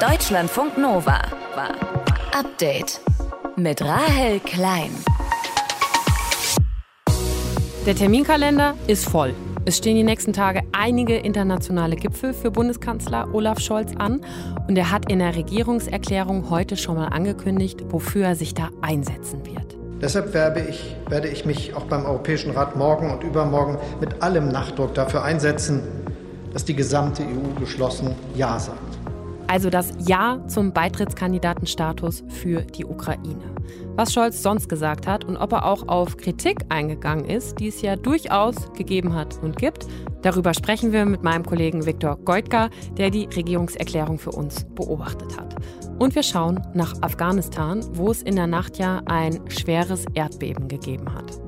Deutschlandfunk 0.00 0.78
Nova. 0.78 1.22
Update 2.32 3.00
mit 3.56 3.82
Rahel 3.82 4.38
Klein. 4.38 4.90
Der 7.84 7.96
Terminkalender 7.96 8.74
ist 8.86 9.08
voll. 9.08 9.34
Es 9.64 9.78
stehen 9.78 9.96
die 9.96 10.04
nächsten 10.04 10.32
Tage 10.32 10.62
einige 10.70 11.16
internationale 11.16 11.96
Gipfel 11.96 12.32
für 12.32 12.52
Bundeskanzler 12.52 13.34
Olaf 13.34 13.58
Scholz 13.58 13.90
an 13.98 14.20
und 14.68 14.78
er 14.78 14.92
hat 14.92 15.10
in 15.10 15.18
der 15.18 15.34
Regierungserklärung 15.34 16.48
heute 16.48 16.76
schon 16.76 16.94
mal 16.94 17.08
angekündigt, 17.08 17.80
wofür 17.88 18.26
er 18.26 18.36
sich 18.36 18.54
da 18.54 18.68
einsetzen 18.80 19.44
wird. 19.46 19.76
Deshalb 20.00 20.32
werde 20.32 20.60
ich, 20.60 20.94
werde 21.08 21.26
ich 21.26 21.44
mich 21.44 21.74
auch 21.74 21.86
beim 21.86 22.06
Europäischen 22.06 22.52
Rat 22.52 22.76
morgen 22.76 23.10
und 23.10 23.24
übermorgen 23.24 23.78
mit 24.00 24.22
allem 24.22 24.46
Nachdruck 24.46 24.94
dafür 24.94 25.24
einsetzen, 25.24 25.82
dass 26.52 26.64
die 26.64 26.76
gesamte 26.76 27.24
EU 27.24 27.58
geschlossen 27.58 28.14
Ja 28.36 28.60
sagt. 28.60 28.97
Also 29.48 29.70
das 29.70 29.94
Ja 30.06 30.46
zum 30.46 30.72
Beitrittskandidatenstatus 30.72 32.22
für 32.28 32.60
die 32.60 32.84
Ukraine. 32.84 33.54
Was 33.96 34.12
Scholz 34.12 34.42
sonst 34.42 34.68
gesagt 34.68 35.06
hat 35.06 35.24
und 35.24 35.38
ob 35.38 35.52
er 35.52 35.64
auch 35.64 35.88
auf 35.88 36.18
Kritik 36.18 36.66
eingegangen 36.68 37.24
ist, 37.24 37.58
die 37.58 37.68
es 37.68 37.80
ja 37.80 37.96
durchaus 37.96 38.70
gegeben 38.74 39.14
hat 39.14 39.38
und 39.42 39.56
gibt, 39.56 39.86
darüber 40.22 40.52
sprechen 40.52 40.92
wir 40.92 41.06
mit 41.06 41.22
meinem 41.22 41.46
Kollegen 41.46 41.86
Viktor 41.86 42.18
Goitka, 42.18 42.68
der 42.98 43.10
die 43.10 43.24
Regierungserklärung 43.24 44.18
für 44.18 44.32
uns 44.32 44.66
beobachtet 44.74 45.36
hat. 45.38 45.56
Und 45.98 46.14
wir 46.14 46.22
schauen 46.22 46.62
nach 46.74 46.94
Afghanistan, 47.02 47.84
wo 47.94 48.12
es 48.12 48.22
in 48.22 48.36
der 48.36 48.46
Nacht 48.46 48.78
ja 48.78 49.02
ein 49.06 49.40
schweres 49.48 50.04
Erdbeben 50.14 50.68
gegeben 50.68 51.12
hat. 51.12 51.40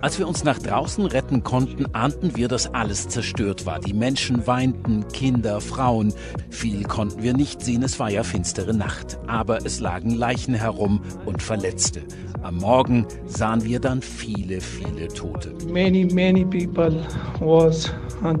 Als 0.00 0.18
wir 0.18 0.26
uns 0.26 0.44
nach 0.44 0.58
draußen 0.58 1.04
retten 1.04 1.42
konnten, 1.44 1.84
ahnten 1.94 2.34
wir, 2.34 2.48
dass 2.48 2.72
alles 2.72 3.08
zerstört 3.08 3.66
war. 3.66 3.78
Die 3.78 3.92
Menschen 3.92 4.46
weinten, 4.46 5.06
Kinder, 5.08 5.60
Frauen. 5.60 6.14
Viel 6.48 6.84
konnten 6.84 7.22
wir 7.22 7.34
nicht 7.34 7.60
sehen, 7.60 7.82
es 7.82 8.00
war 8.00 8.08
ja 8.10 8.22
finstere 8.22 8.72
Nacht. 8.72 9.18
Aber 9.26 9.58
es 9.66 9.78
lagen 9.78 10.12
Leichen 10.12 10.54
herum 10.54 11.02
und 11.26 11.42
Verletzte. 11.42 12.00
Am 12.42 12.56
Morgen 12.56 13.06
sahen 13.26 13.62
wir 13.64 13.80
dann 13.80 14.00
viele, 14.00 14.62
viele 14.62 15.08
Tote. 15.08 15.52
Many, 15.70 16.06
many 16.06 16.44
people 16.44 17.04
was 17.40 17.92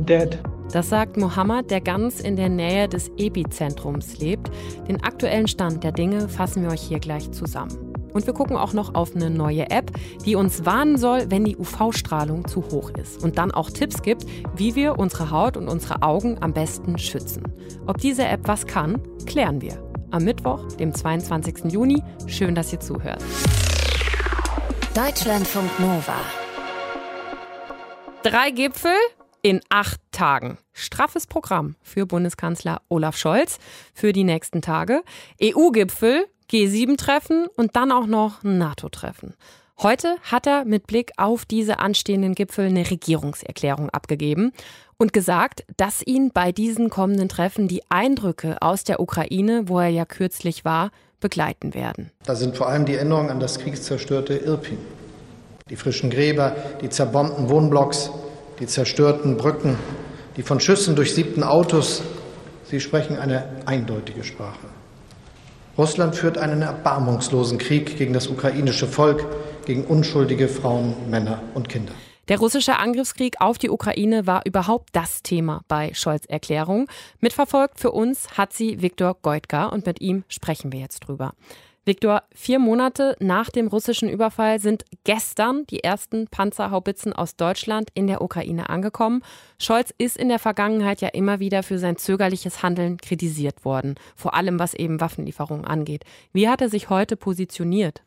dead. 0.06 0.38
Das 0.72 0.88
sagt 0.88 1.16
Mohammed, 1.16 1.70
der 1.70 1.80
ganz 1.80 2.20
in 2.20 2.36
der 2.36 2.48
Nähe 2.48 2.88
des 2.88 3.10
Epizentrums 3.16 4.18
lebt. 4.18 4.50
Den 4.88 5.02
aktuellen 5.02 5.46
Stand 5.46 5.84
der 5.84 5.92
Dinge 5.92 6.28
fassen 6.28 6.62
wir 6.62 6.70
euch 6.70 6.82
hier 6.82 6.98
gleich 6.98 7.30
zusammen. 7.30 7.94
Und 8.12 8.26
wir 8.26 8.32
gucken 8.32 8.56
auch 8.56 8.72
noch 8.72 8.94
auf 8.94 9.14
eine 9.14 9.30
neue 9.30 9.70
App, 9.70 9.90
die 10.24 10.36
uns 10.36 10.64
warnen 10.64 10.96
soll, 10.96 11.30
wenn 11.30 11.44
die 11.44 11.56
UV-Strahlung 11.56 12.48
zu 12.48 12.64
hoch 12.70 12.90
ist 12.98 13.22
und 13.22 13.38
dann 13.38 13.50
auch 13.52 13.70
Tipps 13.70 14.02
gibt, 14.02 14.24
wie 14.56 14.74
wir 14.74 14.98
unsere 14.98 15.30
Haut 15.30 15.56
und 15.56 15.68
unsere 15.68 16.02
Augen 16.02 16.38
am 16.40 16.52
besten 16.52 16.98
schützen. 16.98 17.42
Ob 17.86 17.98
diese 17.98 18.24
App 18.24 18.48
was 18.48 18.66
kann, 18.66 19.00
klären 19.26 19.60
wir. 19.60 19.74
Am 20.10 20.24
Mittwoch, 20.24 20.66
dem 20.76 20.94
22. 20.94 21.72
Juni. 21.72 22.02
Schön, 22.26 22.54
dass 22.54 22.72
ihr 22.72 22.80
zuhört. 22.80 23.22
Deutschlandfunk 24.94 25.78
Nova. 25.78 26.14
Drei 28.22 28.50
Gipfel, 28.50 28.96
in 29.46 29.60
acht 29.68 30.00
Tagen. 30.10 30.58
Straffes 30.72 31.28
Programm 31.28 31.76
für 31.80 32.04
Bundeskanzler 32.04 32.82
Olaf 32.88 33.16
Scholz 33.16 33.58
für 33.94 34.12
die 34.12 34.24
nächsten 34.24 34.60
Tage. 34.60 35.04
EU-Gipfel, 35.40 36.26
G7-Treffen 36.50 37.46
und 37.56 37.76
dann 37.76 37.92
auch 37.92 38.08
noch 38.08 38.42
NATO-Treffen. 38.42 39.34
Heute 39.80 40.16
hat 40.22 40.48
er 40.48 40.64
mit 40.64 40.88
Blick 40.88 41.12
auf 41.16 41.44
diese 41.44 41.78
anstehenden 41.78 42.34
Gipfel 42.34 42.66
eine 42.66 42.90
Regierungserklärung 42.90 43.88
abgegeben 43.90 44.50
und 44.96 45.12
gesagt, 45.12 45.64
dass 45.76 46.04
ihn 46.04 46.32
bei 46.34 46.50
diesen 46.50 46.90
kommenden 46.90 47.28
Treffen 47.28 47.68
die 47.68 47.82
Eindrücke 47.88 48.60
aus 48.60 48.82
der 48.82 48.98
Ukraine, 48.98 49.68
wo 49.68 49.78
er 49.78 49.90
ja 49.90 50.06
kürzlich 50.06 50.64
war, 50.64 50.90
begleiten 51.20 51.72
werden. 51.72 52.10
Da 52.24 52.34
sind 52.34 52.56
vor 52.56 52.68
allem 52.68 52.84
die 52.84 52.96
Erinnerungen 52.96 53.30
an 53.30 53.38
das 53.38 53.60
kriegszerstörte 53.60 54.34
Irpin, 54.34 54.78
die 55.70 55.76
frischen 55.76 56.10
Gräber, 56.10 56.56
die 56.80 56.88
zerbombten 56.88 57.48
Wohnblocks, 57.48 58.10
die 58.60 58.66
zerstörten 58.66 59.36
Brücken, 59.36 59.76
die 60.36 60.42
von 60.42 60.60
Schüssen 60.60 60.96
durchsiebten 60.96 61.42
Autos, 61.42 62.02
sie 62.64 62.80
sprechen 62.80 63.18
eine 63.18 63.48
eindeutige 63.66 64.24
Sprache. 64.24 64.66
Russland 65.78 66.16
führt 66.16 66.38
einen 66.38 66.62
erbarmungslosen 66.62 67.58
Krieg 67.58 67.98
gegen 67.98 68.14
das 68.14 68.28
ukrainische 68.28 68.86
Volk, 68.86 69.26
gegen 69.66 69.84
unschuldige 69.84 70.48
Frauen, 70.48 70.94
Männer 71.10 71.42
und 71.54 71.68
Kinder. 71.68 71.92
Der 72.28 72.38
russische 72.38 72.78
Angriffskrieg 72.78 73.36
auf 73.40 73.56
die 73.56 73.70
Ukraine 73.70 74.26
war 74.26 74.42
überhaupt 74.44 74.88
das 74.92 75.22
Thema 75.22 75.62
bei 75.68 75.92
Scholz 75.94 76.24
Erklärung. 76.26 76.88
Mitverfolgt 77.20 77.78
für 77.78 77.92
uns 77.92 78.36
hat 78.36 78.52
sie 78.52 78.82
Viktor 78.82 79.16
Goitka 79.22 79.66
und 79.66 79.86
mit 79.86 80.00
ihm 80.00 80.24
sprechen 80.28 80.72
wir 80.72 80.80
jetzt 80.80 81.00
drüber. 81.00 81.34
Viktor, 81.88 82.24
vier 82.34 82.58
Monate 82.58 83.14
nach 83.20 83.48
dem 83.48 83.68
russischen 83.68 84.08
Überfall 84.08 84.58
sind 84.58 84.84
gestern 85.04 85.68
die 85.68 85.84
ersten 85.84 86.26
Panzerhaubitzen 86.26 87.12
aus 87.12 87.36
Deutschland 87.36 87.90
in 87.94 88.08
der 88.08 88.22
Ukraine 88.22 88.70
angekommen. 88.70 89.22
Scholz 89.60 89.94
ist 89.96 90.16
in 90.16 90.28
der 90.28 90.40
Vergangenheit 90.40 91.00
ja 91.00 91.06
immer 91.10 91.38
wieder 91.38 91.62
für 91.62 91.78
sein 91.78 91.96
zögerliches 91.96 92.64
Handeln 92.64 92.96
kritisiert 92.96 93.64
worden, 93.64 93.94
vor 94.16 94.34
allem 94.34 94.58
was 94.58 94.74
eben 94.74 95.00
Waffenlieferungen 95.00 95.64
angeht. 95.64 96.04
Wie 96.32 96.48
hat 96.48 96.60
er 96.60 96.70
sich 96.70 96.90
heute 96.90 97.16
positioniert? 97.16 98.02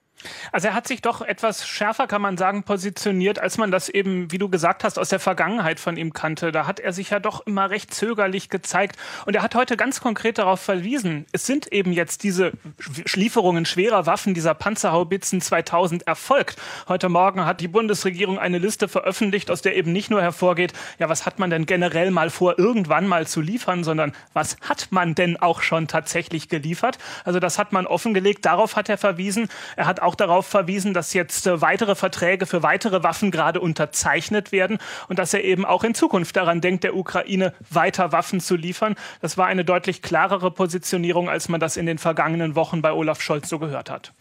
Also 0.52 0.68
er 0.68 0.74
hat 0.74 0.88
sich 0.88 1.02
doch 1.02 1.22
etwas 1.22 1.68
schärfer, 1.68 2.08
kann 2.08 2.22
man 2.22 2.38
sagen, 2.38 2.64
positioniert, 2.64 3.40
als 3.40 3.58
man 3.58 3.72
das 3.72 3.90
eben, 3.90 4.32
wie 4.32 4.38
du 4.38 4.50
gesagt 4.50 4.84
hast, 4.84 5.00
aus 5.00 5.10
der 5.10 5.20
Vergangenheit 5.20 5.80
von 5.80 5.98
ihm 5.98 6.14
kannte. 6.14 6.52
Da 6.52 6.68
hat 6.68 6.80
er 6.80 6.94
sich 6.94 7.12
ja 7.12 7.20
doch 7.20 7.46
immer 7.46 7.70
recht 7.70 7.94
zögerlich 7.94 8.50
gezeigt. 8.50 8.98
Und 9.26 9.36
er 9.36 9.42
hat 9.42 9.56
heute 9.56 9.78
ganz 9.78 10.02
konkret 10.02 10.38
darauf 10.38 10.60
verwiesen, 10.60 11.26
es 11.32 11.46
sind 11.46 11.72
eben 11.72 11.92
jetzt 11.94 12.24
diese 12.24 12.52
Lieferungen 13.14 13.66
schwerer 13.66 14.06
Waffen, 14.06 14.34
dieser 14.34 14.54
Panzerhaubitzen 14.54 15.42
2000 15.42 16.08
erfolgt. 16.08 16.58
Heute 16.88 17.10
Morgen 17.10 17.46
hat 17.46 17.62
die 17.62 17.68
Bundesregierung 17.68 18.40
eine 18.40 18.58
Liste 18.58 18.88
veröffentlicht, 18.88 19.52
aus 19.52 19.62
der 19.62 19.76
eben 19.76 19.92
nicht 19.92 20.10
nur 20.10 20.22
hervorgeht, 20.22 20.74
ja, 20.98 21.10
was 21.10 21.26
hat 21.26 21.40
man 21.40 21.50
denn 21.50 21.66
generell 21.66 22.12
mal 22.12 22.30
vor, 22.30 22.60
irgendwann 22.60 23.08
mal 23.08 23.28
zu 23.28 23.42
liefern, 23.42 23.84
sondern 23.84 24.14
was 24.34 24.58
hat 24.68 24.88
man 24.92 25.16
denn 25.16 25.38
auch 25.38 25.62
schon 25.62 25.88
tatsächlich 25.88 26.50
geliefert? 26.50 26.98
Also 27.24 27.40
das 27.40 27.58
hat 27.58 27.72
man 27.72 27.88
offengelegt. 27.88 28.46
Darauf 28.46 28.76
hat 28.76 28.90
er 28.90 28.98
verwiesen. 28.98 29.50
Er 29.76 29.86
hat 29.86 30.02
auch 30.02 30.09
auch 30.10 30.16
darauf 30.16 30.48
verwiesen, 30.48 30.96
dass 30.96 31.14
jetzt 31.14 31.46
äh, 31.46 31.62
weitere 31.62 31.94
Verträge 31.94 32.48
für 32.48 32.64
weitere 32.64 33.04
Waffen 33.04 33.30
gerade 33.30 33.60
unterzeichnet 33.60 34.52
werden 34.52 34.80
und 35.08 35.20
dass 35.20 35.36
er 35.36 35.44
eben 35.44 35.66
auch 35.66 35.84
in 35.84 35.94
Zukunft 35.94 36.36
daran 36.36 36.62
denkt, 36.62 36.84
der 36.84 36.96
Ukraine 36.96 37.54
weiter 37.70 38.12
Waffen 38.12 38.40
zu 38.40 38.56
liefern. 38.56 38.96
Das 39.22 39.38
war 39.38 39.46
eine 39.46 39.64
deutlich 39.64 40.02
klarere 40.02 40.50
Positionierung, 40.50 41.30
als 41.30 41.48
man 41.48 41.60
das 41.60 41.78
in 41.78 41.86
den 41.86 42.00
vergangenen 42.00 42.56
Wochen 42.56 42.82
bei 42.82 42.92
Olaf 42.92 43.22
Scholz 43.22 43.50
so 43.50 43.60
gehört 43.60 43.92
hat. 43.92 44.14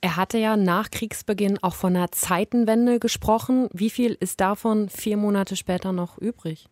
Er 0.00 0.16
hatte 0.16 0.38
ja 0.38 0.56
nach 0.56 0.90
Kriegsbeginn 0.90 1.62
auch 1.62 1.74
von 1.74 1.94
einer 1.94 2.10
Zeitenwende 2.12 2.98
gesprochen. 2.98 3.68
Wie 3.74 3.90
viel 3.90 4.16
ist 4.18 4.40
davon 4.40 4.88
vier 4.88 5.18
Monate 5.18 5.54
später 5.54 5.92
noch 5.92 6.16
übrig? 6.16 6.66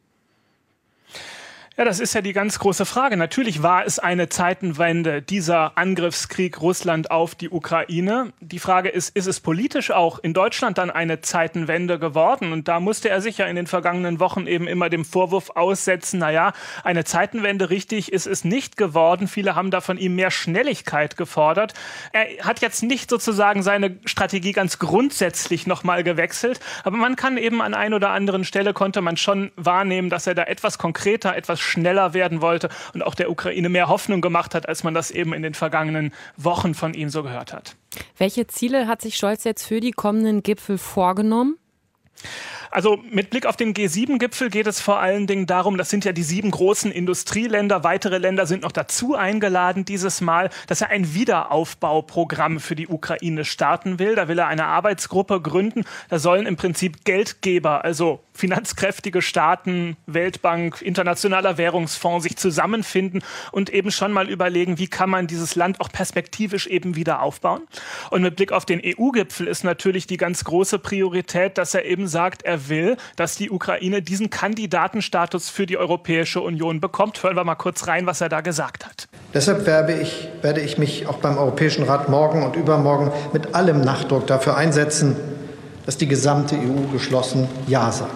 Ja, 1.77 1.85
das 1.85 1.99
ist 1.99 2.15
ja 2.15 2.21
die 2.21 2.33
ganz 2.33 2.61
große 2.61 2.87
Frage. 2.87 3.17
Natürlich 3.17 3.65
war 3.65 3.85
es 3.85 3.99
eine 3.99 4.29
Zeitenwende, 4.29 5.23
dieser 5.23 5.77
Angriffskrieg 5.77 6.61
Russland 6.61 7.11
auf 7.11 7.35
die 7.35 7.51
Ukraine. 7.51 8.33
Die 8.41 8.61
Frage 8.61 8.91
ist, 8.91 9.17
ist 9.17 9.27
es 9.27 9.41
politisch 9.41 9.91
auch 9.91 10.21
in 10.21 10.35
Deutschland 10.35 10.79
dann 10.79 10.93
eine 10.93 11.21
Zeitenwende 11.21 11.99
geworden? 11.99 12.53
Und 12.53 12.69
da 12.69 12.79
musste 12.79 13.09
er 13.09 13.21
sich 13.21 13.39
ja 13.39 13.47
in 13.47 13.57
den 13.57 13.67
vergangenen 13.67 14.21
Wochen 14.21 14.47
eben 14.47 14.69
immer 14.69 14.89
dem 14.89 15.05
Vorwurf 15.05 15.51
aussetzen, 15.57 16.21
naja, 16.21 16.53
eine 16.85 17.03
Zeitenwende 17.03 17.71
richtig 17.71 18.13
ist 18.13 18.29
es 18.29 18.45
nicht 18.45 18.77
geworden. 18.77 19.27
Viele 19.27 19.57
haben 19.57 19.73
da 19.73 19.81
von 19.81 19.99
ihm 19.99 20.15
mehr 20.15 20.31
Schnelligkeit 20.31 21.17
gefordert. 21.17 21.75
Er 22.13 22.45
hat 22.45 22.61
jetzt 22.61 22.85
nicht 22.85 23.11
sozusagen 23.11 23.65
seine 23.65 23.99
Strategie 24.05 24.53
ganz 24.53 24.79
grundsätzlich 24.79 25.67
nochmal 25.67 26.05
gewechselt, 26.05 26.61
aber 26.85 26.99
man 26.99 27.17
kann 27.17 27.37
eben 27.37 27.61
an 27.61 27.75
ein 27.75 27.95
oder 27.95 28.11
anderen 28.11 28.45
Stelle 28.45 28.75
konnte 28.75 29.01
man 29.01 29.17
schon 29.17 29.51
wahrnehmen, 29.57 30.09
dass 30.09 30.29
er 30.29 30.37
da 30.37 30.45
etwas 30.45 30.79
konkreter, 30.79 31.35
etwas 31.35 31.64
schneller 31.65 32.15
werden 32.15 32.41
wollte 32.41 32.69
und 32.93 33.03
auch 33.03 33.15
der 33.15 33.31
Ukraine 33.31 33.69
mehr 33.69 33.89
Hoffnung 33.89 34.21
gemacht 34.21 34.55
hat, 34.55 34.69
als 34.69 34.85
man 34.85 34.95
das 34.95 35.11
eben 35.11 35.33
in 35.33 35.43
den 35.43 35.55
vergangenen 35.55 36.13
Wochen 36.37 36.75
von 36.75 36.95
ihm 36.95 37.09
so 37.09 37.23
gehört 37.23 37.53
hat. 37.53 37.77
Welche 38.17 38.47
Ziele 38.47 38.87
hat 38.87 39.03
sich 39.03 39.17
Scholz 39.17 39.45
jetzt 39.45 39.67
für 39.67 39.81
die 39.81 39.93
kommenden 39.93 40.43
Gipfel 40.43 40.79
vorgenommen? 40.79 41.57
Also 42.75 43.01
mit 43.09 43.31
Blick 43.31 43.47
auf 43.47 43.55
den 43.55 43.73
G7-Gipfel 43.73 44.51
geht 44.51 44.67
es 44.67 44.81
vor 44.81 44.99
allen 44.99 45.29
Dingen 45.29 45.47
darum, 45.47 45.79
das 45.79 45.91
sind 45.91 46.05
ja 46.05 46.11
die 46.11 46.25
sieben 46.25 46.51
großen 46.51 46.91
Industrieländer, 46.91 47.85
weitere 47.85 48.19
Länder 48.19 48.47
sind 48.47 48.65
noch 48.65 48.73
dazu 48.73 49.15
eingeladen 49.15 49.85
dieses 49.85 50.21
Mal, 50.21 50.51
dass 50.67 50.81
er 50.81 50.91
ein 50.91 51.15
Wiederaufbauprogramm 51.15 52.59
für 52.59 52.75
die 52.75 52.89
Ukraine 52.89 53.45
starten 53.45 54.01
will. 54.01 54.17
Da 54.17 54.27
will 54.27 54.41
er 54.41 54.49
eine 54.49 54.65
Arbeitsgruppe 54.65 55.41
gründen. 55.41 55.85
Da 56.09 56.19
sollen 56.19 56.47
im 56.47 56.57
Prinzip 56.57 57.05
Geldgeber, 57.05 57.85
also 57.85 58.25
finanzkräftige 58.33 59.23
Staaten, 59.23 59.97
Weltbank, 60.07 60.83
Internationaler 60.83 61.57
Währungsfonds 61.57 62.25
sich 62.25 62.37
zusammenfinden 62.37 63.23
und 63.53 63.71
eben 63.71 63.93
schon 63.93 64.11
mal 64.11 64.29
überlegen, 64.29 64.79
wie 64.79 64.89
kann 64.89 65.09
man 65.09 65.29
dieses 65.29 65.55
Land 65.55 65.81
auch 65.81 65.93
perspektivisch 65.93 66.67
eben 66.67 66.97
wieder 66.97 67.23
aufbauen. 67.23 67.63
Und 68.11 68.23
mit 68.23 68.35
Blick 68.35 68.51
auf 68.51 68.65
den 68.65 68.83
EU-Gipfel 68.85 69.47
ist 69.47 69.63
natürlich 69.63 70.09
die 70.09 70.17
ganz 70.17 70.43
große 70.43 70.81
Priorität, 70.81 71.57
dass 71.57 71.75
er 71.75 71.85
eben 71.85 72.09
sagt, 72.09 72.43
er 72.43 72.64
will, 72.69 72.97
dass 73.17 73.37
die 73.37 73.51
Ukraine 73.51 74.03
diesen 74.03 74.31
Kandidatenstatus 74.31 75.49
für 75.49 75.67
die 75.67 75.77
Europäische 75.77 76.41
Union 76.41 76.81
bekommt. 76.81 77.23
Hören 77.23 77.37
wir 77.37 77.45
mal 77.45 77.55
kurz 77.55 77.87
rein, 77.87 78.07
was 78.07 78.21
er 78.21 78.29
da 78.29 78.41
gesagt 78.41 78.87
hat. 78.87 79.09
Deshalb 79.33 79.67
werde 79.67 79.95
ich, 79.95 80.29
werde 80.43 80.61
ich 80.61 80.79
mich 80.79 81.07
auch 81.07 81.19
beim 81.19 81.39
Europäischen 81.39 81.85
Rat 81.85 82.09
morgen 82.09 82.43
und 82.43 82.57
übermorgen 82.57 83.11
mit 83.33 83.55
allem 83.55 83.81
Nachdruck 83.81 84.27
dafür 84.27 84.57
einsetzen, 84.57 85.17
dass 85.87 85.97
die 85.97 86.09
gesamte 86.09 86.57
EU 86.57 86.93
geschlossen 86.93 87.49
Ja 87.67 87.91
sagt. 87.91 88.13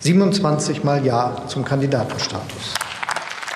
27 0.00 0.84
Mal 0.84 1.04
Ja 1.04 1.42
zum 1.46 1.64
Kandidatenstatus. 1.64 2.85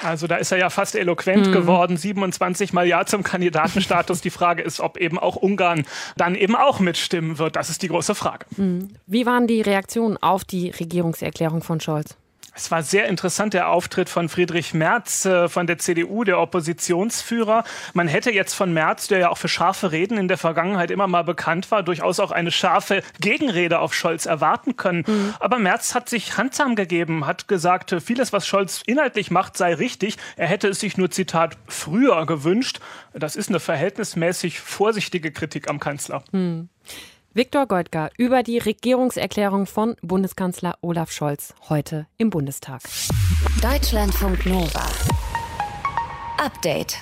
Also 0.03 0.27
da 0.27 0.37
ist 0.37 0.53
er 0.53 0.59
ja 0.59 0.71
fast 0.71 0.95
eloquent 0.95 1.49
mhm. 1.49 1.53
geworden. 1.53 1.97
27 1.97 2.73
Mal 2.73 2.87
Ja 2.87 3.05
zum 3.07 3.23
Kandidatenstatus. 3.23 4.21
Die 4.21 4.31
Frage 4.31 4.63
ist, 4.63 4.81
ob 4.81 4.97
eben 4.97 5.19
auch 5.19 5.37
Ungarn 5.37 5.85
dann 6.17 6.35
eben 6.35 6.57
auch 6.57 6.81
mitstimmen 6.81 7.39
wird. 7.39 7.57
Das 7.57 7.71
ist 7.71 7.83
die 7.83 7.89
große 7.89 8.15
Frage. 8.15 8.47
Mhm. 8.57 8.91
Wie 9.07 9.27
waren 9.27 9.47
die 9.47 9.61
Reaktionen 9.63 10.17
auf 10.17 10.45
die 10.45 10.71
Regierungserklärung 10.71 11.63
von 11.63 11.81
Scholz? 11.81 12.17
Es 12.61 12.71
war 12.71 12.83
sehr 12.83 13.09
interessant, 13.09 13.55
der 13.55 13.71
Auftritt 13.71 14.11
von 14.11 14.29
Friedrich 14.29 14.75
Merz 14.75 15.25
äh, 15.25 15.49
von 15.49 15.67
der 15.67 15.79
CDU, 15.79 16.25
der 16.25 16.39
Oppositionsführer. 16.39 17.65
Man 17.95 18.07
hätte 18.07 18.31
jetzt 18.31 18.53
von 18.53 18.75
Merz, 18.75 19.09
der 19.09 19.19
ja 19.19 19.29
auch 19.31 19.39
für 19.39 19.49
scharfe 19.49 19.93
Reden 19.93 20.19
in 20.19 20.29
der 20.29 20.37
Vergangenheit 20.37 20.91
immer 20.91 21.07
mal 21.07 21.25
bekannt 21.25 21.71
war, 21.71 21.83
durchaus 21.83 22.21
auch 22.21 22.33
eine 22.33 22.51
scharfe 22.51 23.03
Gegenrede 23.19 23.79
auf 23.79 23.95
Scholz 23.95 24.27
erwarten 24.27 24.77
können. 24.77 25.05
Mhm. 25.07 25.35
Aber 25.41 25.59
Merz 25.59 25.95
hat 25.95 26.11
sich 26.11 26.37
handsam 26.37 26.77
gegeben, 26.77 27.27
hat 27.27 27.49
gesagt, 27.49 27.97
vieles, 28.05 28.35
was 28.35 28.47
Scholz 28.47 28.83
inhaltlich 28.85 29.31
macht, 29.31 29.57
sei 29.57 29.73
richtig. 29.73 30.19
Er 30.37 30.47
hätte 30.47 30.69
es 30.69 30.81
sich 30.81 30.99
nur, 30.99 31.11
Zitat, 31.11 31.57
früher 31.67 32.27
gewünscht. 32.27 32.81
Das 33.15 33.37
ist 33.37 33.49
eine 33.49 33.59
verhältnismäßig 33.59 34.61
vorsichtige 34.61 35.33
Kritik 35.33 35.71
am 35.71 35.81
Kanzler. 35.81 36.23
Mhm. 36.33 36.69
Viktor 37.33 37.67
Goldgar 37.69 38.11
über 38.19 38.43
die 38.43 38.59
Regierungserklärung 38.59 39.67
von 39.67 39.95
Bundeskanzler 40.03 40.77
Olaf 40.81 41.13
Scholz 41.13 41.55
heute 41.69 42.09
im 42.19 42.29
Bundestag. 42.29 42.83
Deutschlandfunk 43.63 44.47
Nova. 44.47 44.85
Update. 46.39 46.97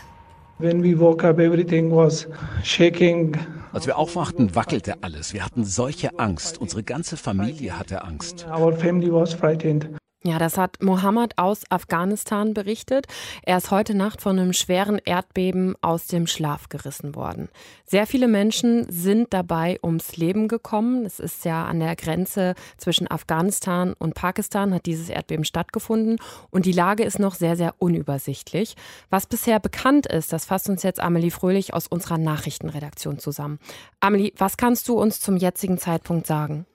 When 0.59 0.83
we 0.83 0.99
woke 1.01 1.27
up, 1.27 1.39
everything 1.39 1.91
was 1.91 2.29
shaking. 2.63 3.39
Als 3.73 3.87
wir 3.87 3.97
aufwachten, 3.97 4.55
wackelte 4.55 5.03
alles. 5.03 5.33
Wir 5.33 5.43
hatten 5.43 5.65
solche 5.65 6.19
Angst. 6.19 6.59
Unsere 6.59 6.83
ganze 6.83 7.17
Familie 7.17 7.79
hatte 7.79 8.05
Angst. 8.05 8.47
Our 8.49 8.75
family 8.75 9.11
was 9.11 9.33
frightened. 9.33 9.89
Ja, 10.29 10.39
das 10.39 10.59
hat 10.59 10.83
Mohammed 10.83 11.39
aus 11.39 11.63
Afghanistan 11.71 12.53
berichtet. 12.53 13.07
Er 13.45 13.57
ist 13.57 13.71
heute 13.71 13.95
Nacht 13.95 14.21
von 14.21 14.39
einem 14.39 14.53
schweren 14.53 15.01
Erdbeben 15.03 15.75
aus 15.81 16.07
dem 16.07 16.27
Schlaf 16.27 16.69
gerissen 16.69 17.15
worden. 17.15 17.49
Sehr 17.87 18.07
viele 18.07 18.29
Menschen 18.29 18.85
sind 18.91 19.33
dabei 19.33 19.79
ums 19.83 20.19
Leben 20.19 20.47
gekommen. 20.47 21.07
Es 21.07 21.19
ist 21.19 21.47
ja 21.47 21.65
an 21.65 21.81
der 21.81 21.97
Grenze 21.97 22.57
zwischen 22.77 23.11
Afghanistan 23.11 23.95
und 23.99 24.15
Pakistan 24.15 24.75
hat 24.75 24.85
dieses 24.85 25.09
Erdbeben 25.09 25.47
stattgefunden 25.47 26.19
und 26.51 26.67
die 26.67 26.73
Lage 26.73 27.05
ist 27.05 27.19
noch 27.19 27.35
sehr, 27.35 27.57
sehr 27.57 27.75
unübersichtlich. 27.79 28.77
Was 29.09 29.27
bisher 29.27 29.61
bekannt 29.61 30.07
ist, 30.07 30.31
das 30.35 30.45
fasst 30.45 30.69
uns 30.69 30.83
jetzt 30.83 31.01
Amelie 31.01 31.31
Fröhlich 31.31 31.73
aus 31.73 31.87
unserer 31.87 32.19
Nachrichtenredaktion 32.19 33.19
zusammen. 33.19 33.61
Amelie, 34.01 34.35
was 34.37 34.59
kannst 34.59 34.89
du 34.89 35.01
uns 35.01 35.21
zum 35.21 35.39
jetzigen 35.39 35.79
Zeitpunkt 35.79 36.27
sagen? 36.27 36.67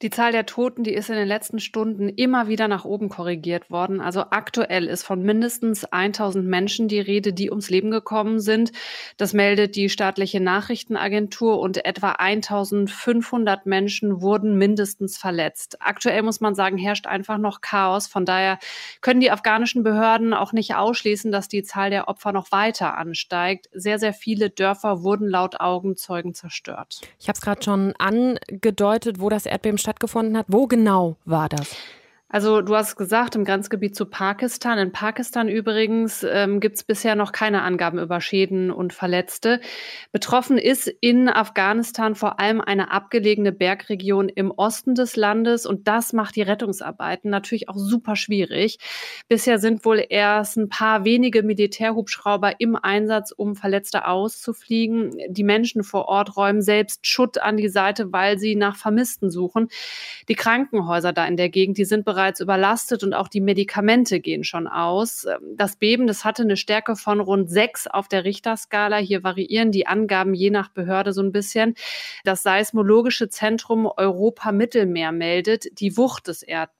Die 0.00 0.10
Zahl 0.10 0.30
der 0.30 0.46
Toten, 0.46 0.84
die 0.84 0.94
ist 0.94 1.10
in 1.10 1.16
den 1.16 1.26
letzten 1.26 1.58
Stunden 1.58 2.08
immer 2.08 2.46
wieder 2.46 2.68
nach 2.68 2.84
oben 2.84 3.08
korrigiert 3.08 3.68
worden. 3.68 4.00
Also 4.00 4.26
aktuell 4.30 4.86
ist 4.86 5.02
von 5.02 5.22
mindestens 5.22 5.84
1000 5.84 6.46
Menschen 6.46 6.86
die 6.86 7.00
Rede, 7.00 7.32
die 7.32 7.50
ums 7.50 7.68
Leben 7.68 7.90
gekommen 7.90 8.38
sind. 8.38 8.70
Das 9.16 9.32
meldet 9.32 9.74
die 9.74 9.88
staatliche 9.88 10.38
Nachrichtenagentur 10.38 11.58
und 11.58 11.84
etwa 11.84 12.12
1500 12.12 13.66
Menschen 13.66 14.22
wurden 14.22 14.56
mindestens 14.56 15.18
verletzt. 15.18 15.78
Aktuell 15.80 16.22
muss 16.22 16.40
man 16.40 16.54
sagen, 16.54 16.78
herrscht 16.78 17.08
einfach 17.08 17.38
noch 17.38 17.60
Chaos. 17.60 18.06
Von 18.06 18.24
daher 18.24 18.60
können 19.00 19.18
die 19.18 19.32
afghanischen 19.32 19.82
Behörden 19.82 20.32
auch 20.32 20.52
nicht 20.52 20.76
ausschließen, 20.76 21.32
dass 21.32 21.48
die 21.48 21.64
Zahl 21.64 21.90
der 21.90 22.06
Opfer 22.06 22.30
noch 22.30 22.52
weiter 22.52 22.96
ansteigt. 22.96 23.68
Sehr, 23.72 23.98
sehr 23.98 24.12
viele 24.12 24.48
Dörfer 24.48 25.02
wurden 25.02 25.26
laut 25.28 25.58
Augenzeugen 25.58 26.34
zerstört. 26.34 27.00
Ich 27.18 27.26
habe 27.26 27.36
es 27.36 27.40
gerade 27.40 27.64
schon 27.64 27.94
angedeutet, 27.98 29.18
wo 29.18 29.28
das 29.28 29.44
Erdbeben 29.44 29.78
stattgefunden 29.88 30.36
hat. 30.36 30.46
Wo 30.48 30.66
genau 30.66 31.16
war 31.24 31.48
das? 31.48 31.74
Also 32.30 32.60
du 32.60 32.76
hast 32.76 32.96
gesagt, 32.96 33.36
im 33.36 33.44
Grenzgebiet 33.46 33.96
zu 33.96 34.04
Pakistan. 34.04 34.76
In 34.78 34.92
Pakistan 34.92 35.48
übrigens 35.48 36.26
ähm, 36.28 36.60
gibt 36.60 36.76
es 36.76 36.84
bisher 36.84 37.14
noch 37.14 37.32
keine 37.32 37.62
Angaben 37.62 37.98
über 37.98 38.20
Schäden 38.20 38.70
und 38.70 38.92
Verletzte. 38.92 39.62
Betroffen 40.12 40.58
ist 40.58 40.88
in 41.00 41.30
Afghanistan 41.30 42.14
vor 42.14 42.38
allem 42.38 42.60
eine 42.60 42.90
abgelegene 42.90 43.50
Bergregion 43.50 44.28
im 44.28 44.50
Osten 44.50 44.94
des 44.94 45.16
Landes 45.16 45.64
und 45.64 45.88
das 45.88 46.12
macht 46.12 46.36
die 46.36 46.42
Rettungsarbeiten 46.42 47.30
natürlich 47.30 47.70
auch 47.70 47.78
super 47.78 48.14
schwierig. 48.14 48.78
Bisher 49.28 49.58
sind 49.58 49.86
wohl 49.86 50.04
erst 50.06 50.58
ein 50.58 50.68
paar 50.68 51.06
wenige 51.06 51.42
Militärhubschrauber 51.42 52.60
im 52.60 52.76
Einsatz, 52.76 53.32
um 53.32 53.56
Verletzte 53.56 54.06
auszufliegen. 54.06 55.16
Die 55.30 55.44
Menschen 55.44 55.82
vor 55.82 56.08
Ort 56.08 56.36
räumen 56.36 56.60
selbst 56.60 57.06
Schutt 57.06 57.38
an 57.38 57.56
die 57.56 57.70
Seite, 57.70 58.12
weil 58.12 58.38
sie 58.38 58.54
nach 58.54 58.76
Vermissten 58.76 59.30
suchen. 59.30 59.68
Die 60.28 60.34
Krankenhäuser 60.34 61.14
da 61.14 61.24
in 61.24 61.38
der 61.38 61.48
Gegend, 61.48 61.78
die 61.78 61.86
sind 61.86 62.04
bereits 62.04 62.17
bereits 62.18 62.40
überlastet 62.40 63.04
und 63.04 63.14
auch 63.14 63.28
die 63.28 63.40
Medikamente 63.40 64.18
gehen 64.18 64.42
schon 64.42 64.66
aus. 64.66 65.24
Ähm, 65.24 65.54
das 65.56 65.76
Beben, 65.76 66.08
das 66.08 66.24
hatte 66.24 66.42
eine 66.42 66.56
Stärke 66.56 66.96
von 66.96 67.20
rund 67.20 67.48
sechs 67.48 67.86
auf 67.86 68.08
der 68.08 68.24
Richterskala. 68.24 68.96
Hier 68.96 69.22
variieren 69.22 69.70
die 69.70 69.86
Angaben 69.86 70.34
je 70.34 70.50
nach 70.50 70.68
Behörde 70.68 71.12
so 71.12 71.22
ein 71.22 71.30
bisschen. 71.30 71.74
Das 72.24 72.42
Seismologische 72.42 73.28
Zentrum 73.28 73.86
Europa-Mittelmeer 73.86 75.12
meldet, 75.12 75.78
die 75.78 75.96
Wucht 75.96 76.26
des 76.26 76.42
Erdbebens 76.42 76.77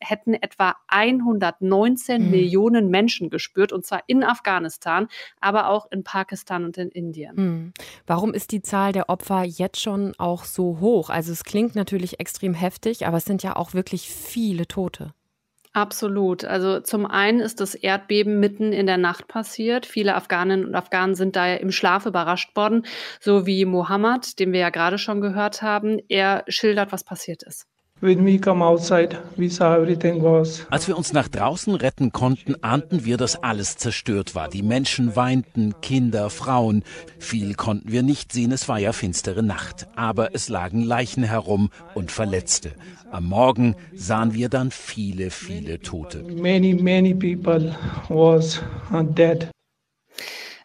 hätten 0.00 0.34
etwa 0.34 0.74
119 0.88 2.24
mhm. 2.24 2.30
Millionen 2.30 2.90
Menschen 2.90 3.30
gespürt, 3.30 3.72
und 3.72 3.86
zwar 3.86 4.02
in 4.06 4.24
Afghanistan, 4.24 5.08
aber 5.40 5.68
auch 5.68 5.90
in 5.90 6.04
Pakistan 6.04 6.64
und 6.64 6.78
in 6.78 6.88
Indien. 6.88 7.36
Mhm. 7.36 7.72
Warum 8.06 8.34
ist 8.34 8.52
die 8.52 8.62
Zahl 8.62 8.92
der 8.92 9.08
Opfer 9.08 9.44
jetzt 9.44 9.80
schon 9.80 10.14
auch 10.18 10.44
so 10.44 10.80
hoch? 10.80 11.10
Also 11.10 11.32
es 11.32 11.44
klingt 11.44 11.74
natürlich 11.74 12.20
extrem 12.20 12.54
heftig, 12.54 13.06
aber 13.06 13.18
es 13.18 13.24
sind 13.24 13.42
ja 13.42 13.56
auch 13.56 13.74
wirklich 13.74 14.10
viele 14.10 14.66
Tote. 14.66 15.12
Absolut. 15.76 16.46
Also 16.46 16.80
zum 16.80 17.04
einen 17.04 17.40
ist 17.40 17.60
das 17.60 17.74
Erdbeben 17.74 18.40
mitten 18.40 18.72
in 18.72 18.86
der 18.86 18.96
Nacht 18.96 19.28
passiert. 19.28 19.84
Viele 19.84 20.14
Afghaninnen 20.14 20.64
und 20.64 20.74
Afghanen 20.74 21.14
sind 21.14 21.36
daher 21.36 21.60
im 21.60 21.70
Schlaf 21.70 22.06
überrascht 22.06 22.56
worden, 22.56 22.86
so 23.20 23.44
wie 23.44 23.66
Mohammed, 23.66 24.38
den 24.38 24.54
wir 24.54 24.60
ja 24.60 24.70
gerade 24.70 24.96
schon 24.96 25.20
gehört 25.20 25.60
haben. 25.60 25.98
Er 26.08 26.44
schildert, 26.48 26.92
was 26.92 27.04
passiert 27.04 27.42
ist. 27.42 27.66
Als 28.02 28.18
wir 30.86 30.98
uns 30.98 31.12
nach 31.14 31.28
draußen 31.28 31.74
retten 31.74 32.12
konnten, 32.12 32.62
ahnten 32.62 33.06
wir, 33.06 33.16
dass 33.16 33.42
alles 33.42 33.78
zerstört 33.78 34.34
war. 34.34 34.48
Die 34.48 34.62
Menschen 34.62 35.16
weinten, 35.16 35.80
Kinder, 35.80 36.28
Frauen. 36.28 36.84
Viel 37.18 37.54
konnten 37.54 37.90
wir 37.90 38.02
nicht 38.02 38.32
sehen, 38.32 38.52
es 38.52 38.68
war 38.68 38.78
ja 38.78 38.92
finstere 38.92 39.42
Nacht. 39.42 39.86
Aber 39.96 40.34
es 40.34 40.50
lagen 40.50 40.82
Leichen 40.82 41.24
herum 41.24 41.70
und 41.94 42.12
Verletzte. 42.12 42.72
Am 43.10 43.24
Morgen 43.24 43.76
sahen 43.94 44.34
wir 44.34 44.50
dann 44.50 44.70
viele, 44.70 45.30
viele 45.30 45.80
Tote. 45.80 46.22
Many, 46.22 46.74
many 46.74 47.14
people 47.14 47.74
was 48.10 48.60
dead. 49.14 49.48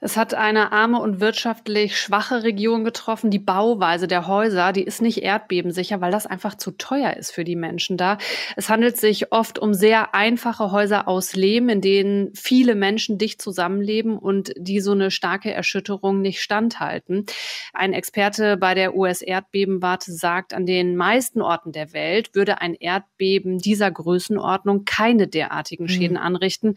Es 0.04 0.18
hat 0.18 0.34
eine 0.34 0.72
arme 0.72 1.00
und 1.00 1.20
wirtschaftlich 1.20 1.96
schwache 1.96 2.42
Region 2.42 2.84
getroffen. 2.84 3.30
Die 3.30 3.38
Bauweise 3.38 4.08
der 4.08 4.26
Häuser, 4.26 4.74
die 4.74 4.82
ist 4.82 5.00
nicht 5.00 5.22
erdbebensicher, 5.22 6.02
weil 6.02 6.12
das 6.12 6.26
einfach 6.26 6.56
zu 6.56 6.72
teuer 6.72 7.16
ist 7.18 7.32
für 7.32 7.44
die 7.44 7.56
Menschen 7.56 7.98
da. 7.98 8.18
Es 8.56 8.68
handelt 8.68 8.98
sich 8.98 9.32
oft 9.32 9.60
um 9.60 9.76
sehr 9.76 10.16
einfache 10.16 10.72
Häuser 10.72 11.08
aus 11.08 11.36
Lehm, 11.36 11.70
in 11.70 11.82
denen 11.82 12.34
viele 12.34 12.74
Menschen 12.74 13.20
dicht 13.20 13.44
zusammenleben 13.44 14.18
und 14.18 14.54
die 14.58 14.80
so 14.80 14.94
eine 14.94 15.12
starke 15.12 15.54
Erschütterung 15.54 16.20
nicht 16.22 16.42
standhalten. 16.42 17.28
Ein 17.72 17.94
Experte 17.94 18.58
bei 18.58 18.74
der 18.74 18.96
US-Erdbebenwarte 18.96 20.14
sagt, 20.14 20.56
an 20.56 20.66
den 20.66 20.96
meisten 20.96 21.44
Orten 21.44 21.74
der 21.74 21.94
Welt 21.94 22.34
würde 22.34 22.60
ein 22.60 22.74
Erdbeben 22.74 23.60
dieser 23.60 23.92
Größenordnung 23.92 24.84
keine 24.84 25.28
derartigen 25.28 25.88
hm. 25.88 25.94
Schäden 25.94 26.18
anrichten. 26.18 26.74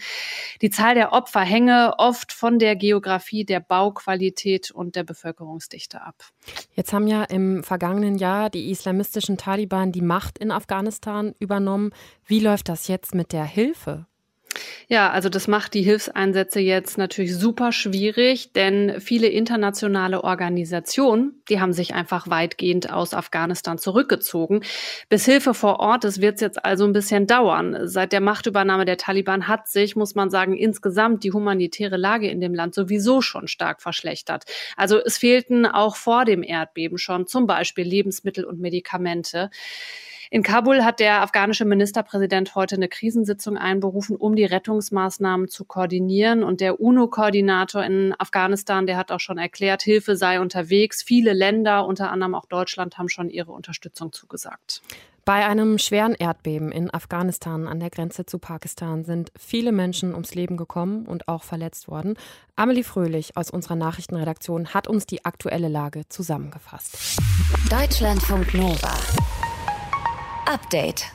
Die 0.61 0.69
Zahl 0.69 0.95
der 0.95 1.15
Opfer 1.15 1.41
hänge 1.41 1.95
oft 1.97 2.31
von 2.31 2.59
der 2.59 2.77
Geografie 2.77 3.14
Demografie, 3.15 3.45
der 3.45 3.61
Bauqualität 3.61 4.71
und 4.71 4.97
der 4.97 5.05
Bevölkerungsdichte 5.05 6.03
ab. 6.03 6.17
Jetzt 6.75 6.93
haben 6.93 7.07
ja 7.07 7.23
im 7.25 7.63
vergangenen 7.63 8.17
Jahr 8.17 8.51
die 8.51 8.71
islamistischen 8.71 9.37
Taliban 9.37 9.93
die 9.93 10.03
Macht 10.03 10.39
in 10.39 10.51
Afghanistan 10.51 11.35
übernommen. 11.39 11.93
Wie 12.27 12.41
läuft 12.41 12.69
das 12.69 12.89
jetzt 12.89 13.15
mit 13.15 13.33
der 13.33 13.45
Hilfe? 13.45 14.07
Ja, 14.89 15.11
also 15.11 15.29
das 15.29 15.49
macht 15.49 15.75
die 15.75 15.83
Hilfseinsätze 15.83 16.61
jetzt 16.61 16.99
natürlich 16.99 17.35
super 17.35 17.73
schwierig, 17.73 18.53
denn 18.53 19.01
viele 19.01 19.29
internationale 19.29 20.23
Organisationen, 20.23 21.43
die 21.49 21.61
haben 21.61 21.73
sich 21.73 21.95
einfach 21.95 22.29
weitgehend 22.29 22.93
aus 22.93 23.15
Afghanistan 23.15 23.79
zurückgezogen. 23.79 24.63
Bis 25.09 25.25
Hilfe 25.25 25.55
vor 25.55 25.81
Ort 25.81 26.05
ist, 26.05 26.21
wird 26.21 26.35
es 26.37 26.41
jetzt 26.43 26.65
also 26.65 26.85
ein 26.85 26.93
bisschen 26.93 27.27
dauern. 27.27 27.89
Seit 27.89 28.13
der 28.13 28.21
Machtübernahme 28.21 28.85
der 28.85 28.99
Taliban 28.99 29.49
hat 29.49 29.69
sich, 29.69 29.97
muss 29.97 30.15
man 30.15 30.31
sagen, 30.31 30.57
insgesamt 30.57 31.25
die 31.25 31.33
humanitäre 31.33 31.97
Lage 31.97 32.29
in 32.29 32.41
dem 32.41 32.55
Land 32.55 32.75
sowieso 32.75 33.23
schon 33.23 33.49
stark 33.49 33.81
verschlechtert. 33.81 34.45
Also 34.77 34.99
es 34.99 35.19
fehlten 35.19 35.67
auch 35.67 35.97
vor 35.97 36.25
dem 36.25 36.43
Erdbeben 36.43 36.99
schon 36.99 37.27
zum 37.27 37.47
Beispiel 37.47 37.85
Lebensmittel 37.85 38.45
und 38.45 38.61
Medikamente. 38.61 39.51
In 40.35 40.43
Kabul 40.43 40.83
hat 40.83 40.99
der 40.99 41.23
afghanische 41.23 41.65
Ministerpräsident 41.65 42.57
heute 42.57 42.75
eine 42.75 42.89
Krisensitzung 42.89 43.57
einberufen, 43.57 44.17
um 44.17 44.35
die 44.35 44.45
Rettungsmaßnahmen 44.45 45.47
zu 45.47 45.65
koordinieren. 45.65 46.43
Und 46.43 46.61
der 46.61 46.81
UNO-Koordinator 46.81 47.85
in 47.85 48.13
Afghanistan, 48.19 48.85
der 48.85 48.97
hat 48.97 49.13
auch 49.13 49.21
schon 49.21 49.39
erklärt, 49.39 49.83
Hilfe 49.83 50.17
sei 50.17 50.41
unterwegs. 50.41 51.05
Viele 51.05 51.35
Länder, 51.35 51.87
unter 51.87 52.11
anderem 52.11 52.35
auch 52.35 52.47
Deutschland, 52.47 52.99
haben 52.99 53.09
schon 53.09 53.31
ihre 53.31 53.53
Unterstützung 53.53 54.13
zugesagt. 54.13 54.83
Bei 55.25 55.47
einem 55.47 55.79
schweren 55.79 56.17
Erdbeben 56.17 56.73
in 56.73 56.93
Afghanistan 56.93 57.69
an 57.69 57.79
der 57.79 57.91
Grenze 57.91 58.27
zu 58.27 58.41
Pakistan 58.41 59.05
sind 59.05 59.31
viele 59.39 59.71
Menschen 59.71 60.15
ums 60.15 60.35
Leben 60.35 60.57
gekommen 60.57 61.07
und 61.07 61.29
auch 61.29 61.45
verletzt 61.45 61.87
worden. 61.87 62.17
Amelie 62.57 62.83
Fröhlich 62.83 63.37
aus 63.37 63.51
unserer 63.51 63.77
Nachrichtenredaktion 63.77 64.75
hat 64.75 64.89
uns 64.89 65.07
die 65.07 65.25
aktuelle 65.25 65.69
Lage 65.69 66.09
zusammengefasst. 66.09 67.21
Deutschlandfunk 67.71 68.53
Nova. 68.53 68.93
Update. 70.47 71.07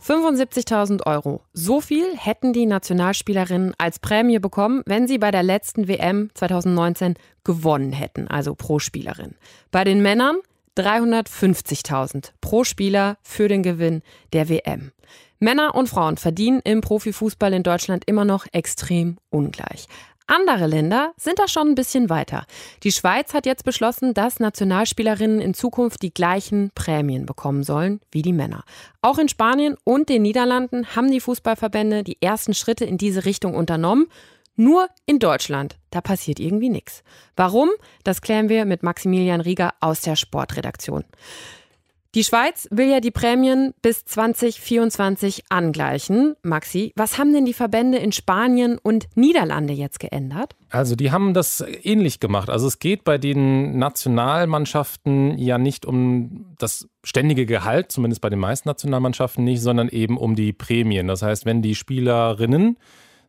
75.000 0.00 1.04
Euro. 1.04 1.42
So 1.52 1.80
viel 1.80 2.16
hätten 2.16 2.52
die 2.52 2.66
Nationalspielerinnen 2.66 3.74
als 3.76 3.98
Prämie 3.98 4.38
bekommen, 4.38 4.82
wenn 4.86 5.08
sie 5.08 5.18
bei 5.18 5.32
der 5.32 5.42
letzten 5.42 5.88
WM 5.88 6.30
2019 6.34 7.14
gewonnen 7.42 7.92
hätten, 7.92 8.28
also 8.28 8.54
pro 8.54 8.78
Spielerin. 8.78 9.34
Bei 9.72 9.82
den 9.82 10.00
Männern 10.00 10.36
350.000 10.76 12.30
pro 12.40 12.62
Spieler 12.62 13.18
für 13.22 13.48
den 13.48 13.64
Gewinn 13.64 14.02
der 14.32 14.48
WM. 14.48 14.92
Männer 15.40 15.74
und 15.74 15.88
Frauen 15.88 16.16
verdienen 16.16 16.60
im 16.62 16.80
Profifußball 16.80 17.52
in 17.52 17.64
Deutschland 17.64 18.04
immer 18.06 18.24
noch 18.24 18.46
extrem 18.52 19.18
ungleich. 19.30 19.88
Andere 20.30 20.66
Länder 20.66 21.14
sind 21.16 21.38
da 21.38 21.48
schon 21.48 21.68
ein 21.68 21.74
bisschen 21.74 22.10
weiter. 22.10 22.44
Die 22.82 22.92
Schweiz 22.92 23.32
hat 23.32 23.46
jetzt 23.46 23.64
beschlossen, 23.64 24.12
dass 24.12 24.40
Nationalspielerinnen 24.40 25.40
in 25.40 25.54
Zukunft 25.54 26.02
die 26.02 26.12
gleichen 26.12 26.70
Prämien 26.74 27.24
bekommen 27.24 27.62
sollen 27.62 28.00
wie 28.12 28.20
die 28.20 28.34
Männer. 28.34 28.62
Auch 29.00 29.16
in 29.16 29.30
Spanien 29.30 29.76
und 29.84 30.10
den 30.10 30.20
Niederlanden 30.20 30.94
haben 30.94 31.10
die 31.10 31.20
Fußballverbände 31.20 32.04
die 32.04 32.20
ersten 32.20 32.52
Schritte 32.52 32.84
in 32.84 32.98
diese 32.98 33.24
Richtung 33.24 33.54
unternommen. 33.54 34.06
Nur 34.54 34.88
in 35.06 35.18
Deutschland, 35.18 35.78
da 35.90 36.02
passiert 36.02 36.40
irgendwie 36.40 36.68
nichts. 36.68 37.04
Warum? 37.34 37.70
Das 38.04 38.20
klären 38.20 38.50
wir 38.50 38.66
mit 38.66 38.82
Maximilian 38.82 39.40
Rieger 39.40 39.72
aus 39.80 40.02
der 40.02 40.16
Sportredaktion. 40.16 41.04
Die 42.14 42.24
Schweiz 42.24 42.66
will 42.70 42.88
ja 42.88 43.00
die 43.00 43.10
Prämien 43.10 43.74
bis 43.82 44.06
2024 44.06 45.44
angleichen. 45.50 46.36
Maxi, 46.42 46.92
was 46.96 47.18
haben 47.18 47.34
denn 47.34 47.44
die 47.44 47.52
Verbände 47.52 47.98
in 47.98 48.12
Spanien 48.12 48.78
und 48.82 49.08
Niederlande 49.14 49.74
jetzt 49.74 50.00
geändert? 50.00 50.56
Also 50.70 50.96
die 50.96 51.12
haben 51.12 51.34
das 51.34 51.62
ähnlich 51.82 52.18
gemacht. 52.18 52.48
Also 52.48 52.66
es 52.66 52.78
geht 52.78 53.04
bei 53.04 53.18
den 53.18 53.78
Nationalmannschaften 53.78 55.36
ja 55.36 55.58
nicht 55.58 55.84
um 55.84 56.54
das 56.56 56.88
ständige 57.04 57.44
Gehalt, 57.44 57.92
zumindest 57.92 58.22
bei 58.22 58.30
den 58.30 58.38
meisten 58.38 58.70
Nationalmannschaften 58.70 59.44
nicht, 59.44 59.60
sondern 59.60 59.90
eben 59.90 60.16
um 60.16 60.34
die 60.34 60.54
Prämien. 60.54 61.08
Das 61.08 61.20
heißt, 61.20 61.44
wenn 61.44 61.60
die 61.60 61.74
Spielerinnen 61.74 62.78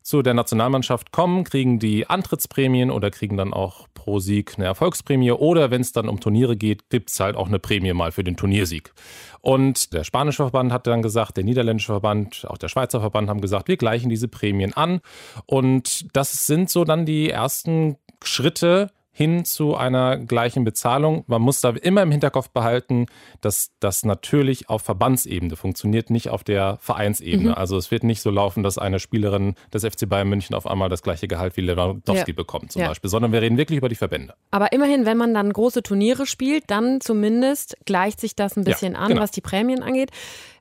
zu 0.02 0.22
der 0.22 0.34
Nationalmannschaft 0.34 1.12
kommen, 1.12 1.44
kriegen 1.44 1.80
die 1.80 2.10
Antrittsprämien 2.10 2.92
oder 2.92 3.12
kriegen 3.12 3.38
dann 3.38 3.54
auch 3.54 3.88
pro 3.94 4.20
Sieg 4.20 4.54
eine 4.58 4.66
Erfolgsprämie 4.66 5.32
oder 5.32 5.72
wenn 5.72 5.82
es 5.82 5.92
dann 5.92 6.10
um 6.10 6.20
Turniere 6.20 6.56
geht, 6.56 6.90
gibt 6.90 7.10
es 7.10 7.20
halt 7.20 7.36
auch 7.36 7.48
eine 7.48 7.60
Prämie 7.60 7.94
mal 7.94 8.12
für 8.12 8.24
den 8.24 8.38
Turniersieg. 8.38 8.94
Und 9.42 9.94
der 9.94 10.04
spanische 10.04 10.44
Verband 10.44 10.72
hat 10.72 10.88
dann 10.88 11.02
gesagt, 11.02 11.38
der 11.38 11.44
niederländische 11.44 11.92
Verband, 11.92 12.46
auch 12.50 12.58
der 12.58 12.70
Schweizer 12.70 13.00
Verband 13.00 13.30
haben 13.30 13.42
gesagt, 13.42 13.68
wir 13.68 13.78
gleichen 13.78 14.10
diese 14.10 14.28
Prämien 14.28 14.74
an. 14.74 15.02
Und 15.46 16.08
das 16.16 16.48
sind 16.48 16.70
so 16.70 16.84
dann 16.84 17.06
die 17.06 17.30
ersten 17.30 17.98
Schritte 18.24 18.92
hin 19.12 19.44
zu 19.44 19.76
einer 19.76 20.18
gleichen 20.18 20.64
Bezahlung. 20.64 21.24
Man 21.28 21.42
muss 21.42 21.62
da 21.62 21.70
immer 21.72 22.04
im 22.04 22.12
Hinterkopf 22.12 22.50
behalten, 22.50 23.08
dass 23.42 23.72
das 23.80 24.06
natürlich 24.06 24.70
auf 24.70 24.82
Verbandsebene 24.82 25.56
funktioniert, 25.56 26.10
nicht 26.10 26.30
auf 26.30 26.44
der 26.44 26.78
Vereinsebene. 26.82 27.50
Mhm. 27.50 27.56
Also 27.56 27.78
es 27.78 27.92
wird 27.92 28.04
nicht 28.04 28.22
so 28.22 28.30
laufen, 28.30 28.64
dass 28.64 28.78
eine 28.78 29.00
Spielerin 29.00 29.56
des 29.74 29.84
FC 29.84 30.08
Bayern 30.08 30.30
München 30.30 30.56
auf 30.56 30.68
einmal 30.68 30.90
das 30.90 31.04
gleiche 31.04 31.28
Gehalt 31.28 31.58
wie 31.58 31.62
Lewandowski 31.62 32.32
ja. 32.32 32.36
bekommt 32.36 32.72
zum 32.72 32.82
ja. 32.82 32.88
Beispiel, 32.88 33.10
sondern 33.10 33.32
wir 33.32 33.42
reden 33.42 33.58
wirklich 33.58 33.78
über 33.78 33.90
die 33.90 33.96
Verbände. 33.96 34.36
Aber 34.52 34.72
immerhin, 34.72 35.06
wenn 35.06 35.18
man 35.18 35.34
dann 35.34 35.52
große 35.52 35.84
Turniere 35.84 36.26
spielt, 36.26 36.64
dann 36.68 37.02
zumindest 37.02 37.78
gleicht 37.86 38.22
sich 38.22 38.36
das 38.36 38.58
ein 38.58 38.64
bisschen 38.64 38.94
ja, 38.94 39.00
an, 39.00 39.10
genau. 39.10 39.22
was 39.22 39.32
die 39.32 39.42
Prämien 39.42 39.84
angeht 39.84 40.12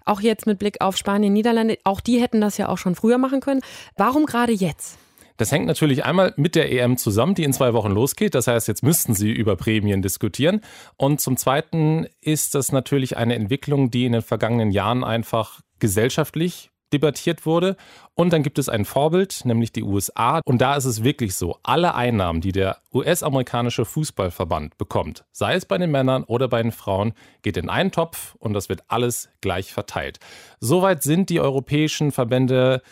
auch 0.09 0.23
jetzt 0.23 0.47
mit 0.47 0.59
Blick 0.59 0.81
auf 0.81 0.97
Spanien, 0.97 1.35
Niederlande, 1.35 1.79
auch 1.85 2.01
die 2.01 2.19
hätten 2.21 2.41
das 2.41 2.57
ja 2.57 2.69
auch 2.71 2.79
schon 2.79 2.95
früher 2.95 3.19
machen 3.19 3.41
können. 3.41 3.61
Warum 3.97 4.25
gerade 4.25 4.53
jetzt? 4.53 4.99
Das 5.39 5.53
hängt 5.53 5.67
natürlich 5.67 6.05
einmal 6.05 6.35
mit 6.37 6.57
der 6.57 6.71
EM 6.71 6.99
zusammen, 6.99 7.35
die 7.35 7.45
in 7.45 7.53
zwei 7.53 7.73
Wochen 7.73 7.93
losgeht. 7.93 8.35
Das 8.35 8.49
heißt, 8.49 8.69
jetzt 8.69 8.83
müssten 8.83 9.15
sie 9.15 9.31
über 9.31 9.57
Prämien 9.57 10.03
diskutieren. 10.03 10.61
Und 10.97 11.21
zum 11.21 11.37
Zweiten 11.37 12.07
ist 12.21 12.55
das 12.55 12.73
natürlich 12.73 13.17
eine 13.17 13.37
Entwicklung, 13.37 13.91
die 13.91 14.05
in 14.05 14.13
den 14.13 14.23
vergangenen 14.23 14.73
Jahren 14.73 15.05
einfach 15.05 15.61
gesellschaftlich 15.79 16.71
debattiert 16.93 17.47
wurde. 17.47 17.77
Und 18.15 18.33
dann 18.33 18.43
gibt 18.43 18.59
es 18.59 18.69
ein 18.69 18.85
Vorbild, 18.85 19.45
nämlich 19.45 19.73
die 19.73 19.83
USA. 19.83 20.41
Und 20.45 20.61
da 20.61 20.75
ist 20.75 20.87
es 20.87 21.05
wirklich 21.05 21.37
so, 21.37 21.59
alle 21.63 21.95
Einnahmen, 21.95 22.41
die 22.41 22.53
der 22.53 22.79
US-amerikanische 22.93 23.85
Fußballverband 23.85 24.77
bekommt, 24.77 25.25
sei 25.31 25.55
es 25.55 25.67
bei 25.67 25.79
den 25.79 25.91
Männern 25.91 26.25
oder 26.25 26.49
bei 26.49 26.63
den 26.63 26.73
Frauen, 26.73 27.13
geht 27.43 27.57
in 27.57 27.69
einen 27.69 27.93
Topf 27.93 28.35
und 28.39 28.55
das 28.55 28.69
wird 28.69 28.83
alles 28.89 29.29
gleich 29.41 29.73
verteilt. 29.73 30.19
Soweit 30.59 31.03
sind 31.03 31.31
die 31.31 31.41
europäischen 31.41 32.11
Verbände 32.11 32.83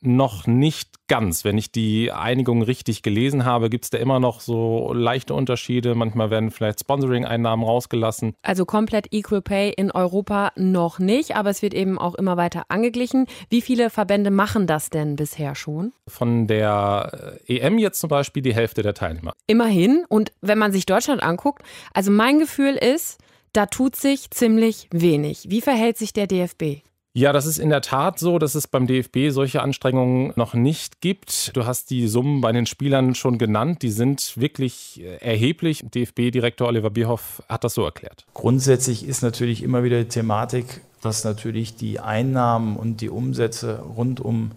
noch 0.00 0.46
nicht 0.46 1.06
ganz. 1.08 1.44
Wenn 1.44 1.58
ich 1.58 1.72
die 1.72 2.12
Einigung 2.12 2.62
richtig 2.62 3.02
gelesen 3.02 3.44
habe, 3.44 3.70
gibt 3.70 3.84
es 3.84 3.90
da 3.90 3.98
immer 3.98 4.20
noch 4.20 4.40
so 4.40 4.92
leichte 4.92 5.34
Unterschiede. 5.34 5.94
Manchmal 5.94 6.30
werden 6.30 6.50
vielleicht 6.50 6.80
Sponsoring-Einnahmen 6.80 7.64
rausgelassen. 7.64 8.34
Also 8.42 8.64
komplett 8.64 9.12
Equal 9.12 9.42
Pay 9.42 9.72
in 9.76 9.90
Europa 9.90 10.52
noch 10.56 10.98
nicht, 10.98 11.36
aber 11.36 11.50
es 11.50 11.62
wird 11.62 11.74
eben 11.74 11.98
auch 11.98 12.14
immer 12.14 12.36
weiter 12.36 12.64
angeglichen. 12.68 13.26
Wie 13.48 13.62
viele 13.62 13.90
Verbände 13.90 14.30
machen 14.30 14.66
das 14.66 14.90
denn 14.90 15.16
bisher 15.16 15.54
schon? 15.54 15.92
Von 16.08 16.46
der 16.46 17.38
äh, 17.46 17.58
EM 17.58 17.78
jetzt 17.78 18.00
zum 18.00 18.08
Beispiel 18.08 18.42
die 18.42 18.54
Hälfte 18.54 18.82
der 18.82 18.94
Teilnehmer. 18.94 19.32
Immerhin. 19.46 20.04
Und 20.08 20.32
wenn 20.40 20.58
man 20.58 20.72
sich 20.72 20.86
Deutschland 20.86 21.22
anguckt, 21.22 21.62
also 21.94 22.10
mein 22.10 22.38
Gefühl 22.38 22.74
ist, 22.74 23.18
da 23.52 23.66
tut 23.66 23.96
sich 23.96 24.30
ziemlich 24.30 24.88
wenig. 24.90 25.46
Wie 25.48 25.62
verhält 25.62 25.96
sich 25.96 26.12
der 26.12 26.26
DFB? 26.26 26.82
Ja, 27.16 27.32
das 27.32 27.46
ist 27.46 27.56
in 27.56 27.70
der 27.70 27.80
Tat 27.80 28.18
so, 28.18 28.38
dass 28.38 28.54
es 28.54 28.68
beim 28.68 28.86
DFB 28.86 29.30
solche 29.30 29.62
Anstrengungen 29.62 30.34
noch 30.36 30.52
nicht 30.52 31.00
gibt. 31.00 31.56
Du 31.56 31.64
hast 31.64 31.88
die 31.88 32.08
Summen 32.08 32.42
bei 32.42 32.52
den 32.52 32.66
Spielern 32.66 33.14
schon 33.14 33.38
genannt. 33.38 33.80
Die 33.80 33.90
sind 33.90 34.36
wirklich 34.36 35.00
äh, 35.02 35.16
erheblich. 35.24 35.82
DFB-Direktor 35.82 36.68
Oliver 36.68 36.90
Bierhoff 36.90 37.42
hat 37.48 37.64
das 37.64 37.72
so 37.72 37.86
erklärt. 37.86 38.26
Grundsätzlich 38.34 39.08
ist 39.08 39.22
natürlich 39.22 39.62
immer 39.62 39.82
wieder 39.82 40.02
die 40.02 40.10
Thematik, 40.10 40.82
dass 41.00 41.24
natürlich 41.24 41.74
die 41.74 42.00
Einnahmen 42.00 42.76
und 42.76 43.00
die 43.00 43.08
Umsätze 43.08 43.78
rund 43.96 44.20
um 44.20 44.50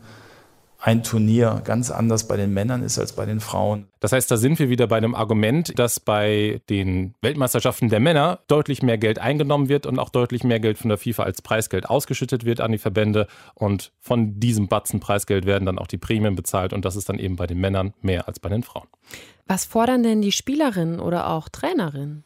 ein 0.81 1.03
Turnier 1.03 1.61
ganz 1.65 1.91
anders 1.91 2.27
bei 2.27 2.37
den 2.37 2.53
Männern 2.53 2.83
ist 2.83 2.97
als 2.97 3.13
bei 3.13 3.25
den 3.25 3.41
Frauen. 3.41 3.87
Das 3.99 4.13
heißt, 4.13 4.31
da 4.31 4.37
sind 4.37 4.59
wir 4.59 4.69
wieder 4.69 4.87
bei 4.87 4.95
einem 4.95 5.13
Argument, 5.13 5.77
dass 5.77 5.99
bei 5.99 6.61
den 6.69 7.15
Weltmeisterschaften 7.21 7.89
der 7.89 7.99
Männer 7.99 8.39
deutlich 8.47 8.81
mehr 8.81 8.97
Geld 8.97 9.19
eingenommen 9.19 9.67
wird 9.67 9.85
und 9.85 9.99
auch 9.99 10.09
deutlich 10.09 10.45
mehr 10.45 10.61
Geld 10.61 10.77
von 10.77 10.87
der 10.87 10.97
FIFA 10.97 11.23
als 11.23 11.41
Preisgeld 11.41 11.89
ausgeschüttet 11.89 12.45
wird 12.45 12.61
an 12.61 12.71
die 12.71 12.77
Verbände. 12.77 13.27
Und 13.55 13.91
von 13.99 14.39
diesem 14.39 14.69
Batzen 14.69 15.01
Preisgeld 15.01 15.45
werden 15.45 15.65
dann 15.65 15.79
auch 15.79 15.87
die 15.87 15.97
Prämien 15.97 16.35
bezahlt 16.35 16.71
und 16.71 16.85
das 16.85 16.95
ist 16.95 17.09
dann 17.09 17.19
eben 17.19 17.35
bei 17.35 17.45
den 17.45 17.59
Männern 17.59 17.93
mehr 18.01 18.29
als 18.29 18.39
bei 18.39 18.47
den 18.47 18.63
Frauen. 18.63 18.87
Was 19.47 19.65
fordern 19.65 20.03
denn 20.03 20.21
die 20.21 20.31
Spielerinnen 20.31 20.99
oder 21.01 21.29
auch 21.29 21.49
Trainerinnen? 21.49 22.23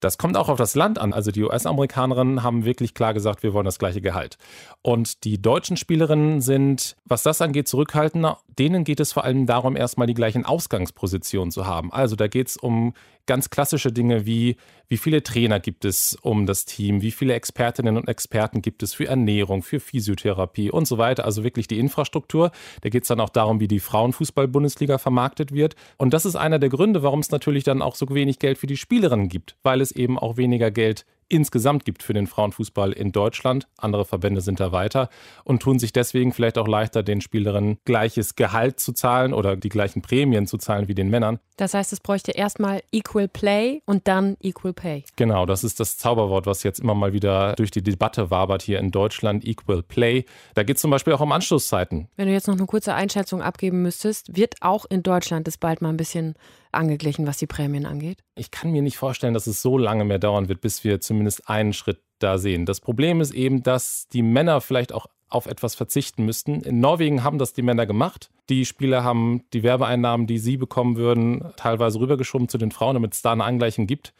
Das 0.00 0.18
kommt 0.18 0.36
auch 0.36 0.48
auf 0.48 0.58
das 0.58 0.74
Land 0.74 0.98
an. 0.98 1.12
Also 1.12 1.30
die 1.30 1.44
US-Amerikanerinnen 1.44 2.42
haben 2.42 2.64
wirklich 2.64 2.94
klar 2.94 3.14
gesagt, 3.14 3.42
wir 3.42 3.52
wollen 3.52 3.66
das 3.66 3.78
gleiche 3.78 4.00
Gehalt. 4.00 4.38
Und 4.82 5.24
die 5.24 5.40
deutschen 5.40 5.76
Spielerinnen 5.76 6.40
sind, 6.40 6.96
was 7.04 7.22
das 7.22 7.40
angeht, 7.42 7.68
zurückhaltender. 7.68 8.38
Denen 8.60 8.84
geht 8.84 9.00
es 9.00 9.14
vor 9.14 9.24
allem 9.24 9.46
darum, 9.46 9.74
erstmal 9.74 10.06
die 10.06 10.12
gleichen 10.12 10.44
Ausgangspositionen 10.44 11.50
zu 11.50 11.66
haben. 11.66 11.90
Also 11.94 12.14
da 12.14 12.28
geht 12.28 12.48
es 12.48 12.58
um 12.58 12.92
ganz 13.24 13.48
klassische 13.48 13.90
Dinge 13.90 14.26
wie, 14.26 14.56
wie 14.86 14.98
viele 14.98 15.22
Trainer 15.22 15.60
gibt 15.60 15.86
es 15.86 16.14
um 16.20 16.44
das 16.44 16.66
Team, 16.66 17.00
wie 17.00 17.10
viele 17.10 17.32
Expertinnen 17.32 17.96
und 17.96 18.06
Experten 18.06 18.60
gibt 18.60 18.82
es 18.82 18.92
für 18.92 19.06
Ernährung, 19.06 19.62
für 19.62 19.80
Physiotherapie 19.80 20.70
und 20.70 20.86
so 20.86 20.98
weiter. 20.98 21.24
Also 21.24 21.42
wirklich 21.42 21.68
die 21.68 21.78
Infrastruktur. 21.78 22.50
Da 22.82 22.90
geht 22.90 23.04
es 23.04 23.08
dann 23.08 23.20
auch 23.20 23.30
darum, 23.30 23.60
wie 23.60 23.68
die 23.68 23.80
Frauenfußball-Bundesliga 23.80 24.98
vermarktet 24.98 25.52
wird. 25.52 25.74
Und 25.96 26.12
das 26.12 26.26
ist 26.26 26.36
einer 26.36 26.58
der 26.58 26.68
Gründe, 26.68 27.02
warum 27.02 27.20
es 27.20 27.30
natürlich 27.30 27.64
dann 27.64 27.80
auch 27.80 27.94
so 27.94 28.06
wenig 28.10 28.40
Geld 28.40 28.58
für 28.58 28.66
die 28.66 28.76
Spielerinnen 28.76 29.30
gibt, 29.30 29.56
weil 29.62 29.80
es 29.80 29.90
eben 29.90 30.18
auch 30.18 30.36
weniger 30.36 30.70
Geld 30.70 31.06
insgesamt 31.30 31.84
gibt 31.84 32.02
für 32.02 32.12
den 32.12 32.26
Frauenfußball 32.26 32.92
in 32.92 33.12
Deutschland. 33.12 33.68
Andere 33.78 34.04
Verbände 34.04 34.42
sind 34.42 34.60
da 34.60 34.72
weiter 34.72 35.08
und 35.44 35.62
tun 35.62 35.78
sich 35.78 35.92
deswegen 35.92 36.32
vielleicht 36.32 36.58
auch 36.58 36.68
leichter, 36.68 37.02
den 37.02 37.20
Spielerinnen 37.20 37.78
gleiches 37.84 38.34
Gehalt 38.34 38.80
zu 38.80 38.92
zahlen 38.92 39.32
oder 39.32 39.56
die 39.56 39.68
gleichen 39.68 40.02
Prämien 40.02 40.46
zu 40.46 40.58
zahlen 40.58 40.88
wie 40.88 40.94
den 40.94 41.08
Männern. 41.08 41.38
Das 41.56 41.74
heißt, 41.74 41.92
es 41.92 42.00
bräuchte 42.00 42.32
erstmal 42.32 42.82
Equal 42.90 43.28
Play 43.28 43.82
und 43.84 44.08
dann 44.08 44.36
Equal 44.40 44.72
Pay. 44.72 45.04
Genau, 45.16 45.46
das 45.46 45.62
ist 45.62 45.78
das 45.78 45.98
Zauberwort, 45.98 46.46
was 46.46 46.62
jetzt 46.62 46.80
immer 46.80 46.94
mal 46.94 47.12
wieder 47.12 47.54
durch 47.54 47.70
die 47.70 47.82
Debatte 47.82 48.30
wabert 48.30 48.62
hier 48.62 48.78
in 48.78 48.90
Deutschland. 48.90 49.46
Equal 49.46 49.82
Play. 49.82 50.24
Da 50.54 50.62
geht 50.62 50.76
es 50.76 50.82
zum 50.82 50.90
Beispiel 50.90 51.12
auch 51.12 51.20
um 51.20 51.32
Anschlusszeiten. 51.32 52.08
Wenn 52.16 52.28
du 52.28 52.32
jetzt 52.32 52.48
noch 52.48 52.56
eine 52.56 52.66
kurze 52.66 52.94
Einschätzung 52.94 53.42
abgeben 53.42 53.82
müsstest, 53.82 54.36
wird 54.36 54.56
auch 54.60 54.86
in 54.86 55.02
Deutschland 55.02 55.46
es 55.48 55.58
bald 55.58 55.82
mal 55.82 55.90
ein 55.90 55.96
bisschen 55.96 56.34
angeglichen, 56.72 57.26
was 57.26 57.38
die 57.38 57.46
Prämien 57.46 57.86
angeht? 57.86 58.18
Ich 58.34 58.50
kann 58.50 58.70
mir 58.70 58.82
nicht 58.82 58.96
vorstellen, 58.96 59.34
dass 59.34 59.46
es 59.46 59.62
so 59.62 59.78
lange 59.78 60.04
mehr 60.04 60.18
dauern 60.18 60.48
wird, 60.48 60.60
bis 60.60 60.84
wir 60.84 61.00
zumindest 61.00 61.48
einen 61.48 61.72
Schritt 61.72 62.00
da 62.18 62.38
sehen. 62.38 62.66
Das 62.66 62.80
Problem 62.80 63.20
ist 63.20 63.32
eben, 63.32 63.62
dass 63.62 64.08
die 64.08 64.22
Männer 64.22 64.60
vielleicht 64.60 64.92
auch 64.92 65.06
auf 65.28 65.46
etwas 65.46 65.74
verzichten 65.74 66.24
müssten. 66.24 66.60
In 66.62 66.80
Norwegen 66.80 67.22
haben 67.22 67.38
das 67.38 67.52
die 67.52 67.62
Männer 67.62 67.86
gemacht. 67.86 68.30
Die 68.48 68.66
Spieler 68.66 69.04
haben 69.04 69.44
die 69.52 69.62
Werbeeinnahmen, 69.62 70.26
die 70.26 70.38
sie 70.38 70.56
bekommen 70.56 70.96
würden, 70.96 71.52
teilweise 71.56 72.00
rübergeschoben 72.00 72.48
zu 72.48 72.58
den 72.58 72.72
Frauen, 72.72 72.94
damit 72.94 73.14
es 73.14 73.22
da 73.22 73.32
eine 73.32 73.44
Angleichung 73.44 73.86
gibt. 73.86 74.12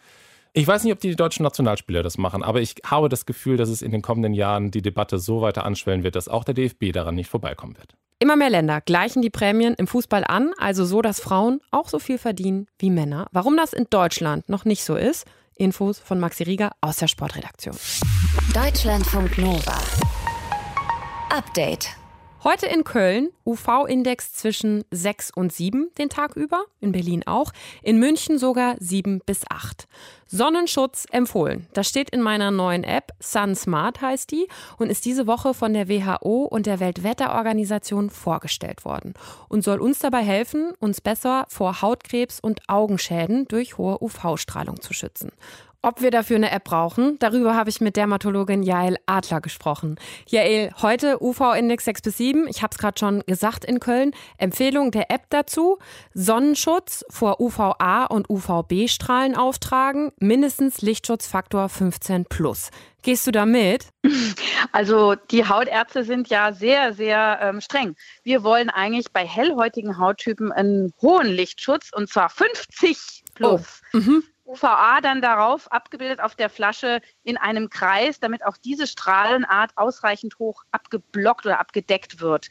Ich 0.52 0.66
weiß 0.66 0.83
nicht, 0.85 0.92
ob 0.92 1.00
die 1.00 1.14
deutschen 1.14 1.45
Nationalspieler 1.45 2.02
das 2.02 2.19
machen, 2.19 2.42
aber 2.42 2.61
ich 2.61 2.76
habe 2.85 3.09
das 3.09 3.25
Gefühl, 3.26 3.57
dass 3.57 3.69
es 3.69 3.83
in 3.83 3.92
den 3.92 4.02
kommenden 4.02 4.35
Jahren 4.35 4.71
die 4.71 4.83
Debatte 4.83 5.19
so 5.19 5.42
weiter 5.42 5.64
anschwellen 5.64 6.02
wird, 6.02 6.16
dass 6.16 6.28
auch 6.28 6.42
der 6.42 6.54
DFB 6.54 6.92
daran 6.92 7.14
nicht 7.14 7.28
vorbeikommen 7.28 7.76
wird. 7.76 7.95
Immer 8.23 8.37
mehr 8.37 8.50
Länder 8.50 8.83
gleichen 8.83 9.23
die 9.23 9.31
Prämien 9.31 9.75
im 9.77 9.87
Fußball 9.87 10.25
an, 10.25 10.53
also 10.59 10.85
so, 10.85 11.00
dass 11.00 11.21
Frauen 11.21 11.62
auch 11.71 11.89
so 11.89 11.99
viel 11.99 12.19
verdienen 12.19 12.67
wie 12.79 12.91
Männer. 12.91 13.27
Warum 13.33 13.57
das 13.57 13.73
in 13.73 13.87
Deutschland 13.89 14.47
noch 14.47 14.67
nicht 14.67 14.85
so 14.85 14.95
ist, 14.95 15.27
Infos 15.57 15.99
von 15.99 16.21
Maxi 16.21 16.43
Rieger 16.43 16.73
aus 16.83 16.97
der 16.97 17.09
Sportredaktion. 17.09 17.75
Deutschlandfunk 18.53 19.39
Nova. 19.39 19.79
Update. 21.31 22.00
Heute 22.42 22.64
in 22.64 22.85
Köln 22.85 23.28
UV-Index 23.44 24.32
zwischen 24.32 24.85
6 24.90 25.30
und 25.32 25.52
7 25.52 25.90
den 25.99 26.09
Tag 26.09 26.37
über, 26.37 26.64
in 26.80 26.90
Berlin 26.90 27.23
auch, 27.26 27.52
in 27.82 27.99
München 27.99 28.38
sogar 28.38 28.76
7 28.78 29.20
bis 29.26 29.42
8. 29.50 29.87
Sonnenschutz 30.26 31.06
empfohlen. 31.11 31.66
Das 31.75 31.87
steht 31.87 32.09
in 32.09 32.23
meiner 32.23 32.50
neuen 32.50 32.82
App, 32.82 33.12
SunSmart 33.20 34.00
heißt 34.00 34.30
die 34.30 34.49
und 34.78 34.88
ist 34.88 35.04
diese 35.04 35.26
Woche 35.26 35.52
von 35.52 35.75
der 35.75 35.90
WHO 35.90 36.44
und 36.44 36.64
der 36.64 36.80
Weltwetterorganisation 36.80 38.09
vorgestellt 38.09 38.87
worden 38.87 39.12
und 39.50 39.62
soll 39.62 39.78
uns 39.78 39.99
dabei 39.99 40.23
helfen, 40.23 40.73
uns 40.78 41.02
besser 41.02 41.44
vor 41.49 41.82
Hautkrebs 41.82 42.40
und 42.40 42.62
Augenschäden 42.70 43.49
durch 43.49 43.76
hohe 43.76 44.02
UV-Strahlung 44.02 44.80
zu 44.80 44.94
schützen. 44.94 45.30
Ob 45.82 46.02
wir 46.02 46.10
dafür 46.10 46.37
eine 46.37 46.50
App 46.50 46.64
brauchen, 46.64 47.18
darüber 47.20 47.56
habe 47.56 47.70
ich 47.70 47.80
mit 47.80 47.96
Dermatologin 47.96 48.62
Jael 48.62 48.99
Adler 49.06 49.40
gesprochen. 49.40 49.96
Jael, 50.26 50.70
heute 50.82 51.22
UV-Index 51.22 51.87
6 51.87 52.02
bis 52.02 52.18
7, 52.18 52.49
ich 52.49 52.62
habe 52.62 52.72
es 52.72 52.78
gerade 52.78 52.99
schon 52.99 53.22
gesagt 53.26 53.64
in 53.64 53.80
Köln. 53.80 54.12
Empfehlung 54.37 54.90
der 54.90 55.10
App 55.10 55.22
dazu, 55.30 55.78
Sonnenschutz 56.12 57.02
vor 57.08 57.40
UVA 57.40 58.04
und 58.04 58.28
UVB-Strahlen 58.28 59.34
auftragen, 59.34 60.12
mindestens 60.18 60.82
Lichtschutzfaktor 60.82 61.70
15 61.70 62.26
plus. 62.26 62.68
Gehst 63.00 63.26
du 63.26 63.30
da 63.30 63.46
mit? 63.46 63.87
Also 64.72 65.16
die 65.16 65.49
Hautärzte 65.49 66.04
sind 66.04 66.28
ja 66.28 66.52
sehr, 66.52 66.92
sehr 66.92 67.40
ähm, 67.42 67.60
streng. 67.60 67.96
Wir 68.22 68.44
wollen 68.44 68.70
eigentlich 68.70 69.10
bei 69.10 69.26
hellhäutigen 69.26 69.99
Hauttypen 69.99 70.52
einen 70.52 70.92
hohen 71.02 71.26
Lichtschutz 71.26 71.90
und 71.92 72.08
zwar 72.08 72.28
50 72.28 73.25
plus. 73.34 73.80
Oh. 73.92 73.96
Mhm. 73.96 74.22
UVA 74.50 75.00
dann 75.00 75.23
darauf 75.23 75.71
abgebildet 75.71 76.21
auf 76.21 76.35
der 76.35 76.50
Flasche 76.50 77.00
in 77.23 77.37
einem 77.37 77.71
Kreis, 77.71 78.19
damit 78.19 78.45
auch 78.45 78.57
diese 78.57 78.88
Strahlenart 78.88 79.71
ausreichend 79.76 80.38
hoch 80.40 80.64
abgeblockt 80.73 81.47
oder 81.47 81.61
abgedeckt 81.61 82.21
wird. 82.21 82.49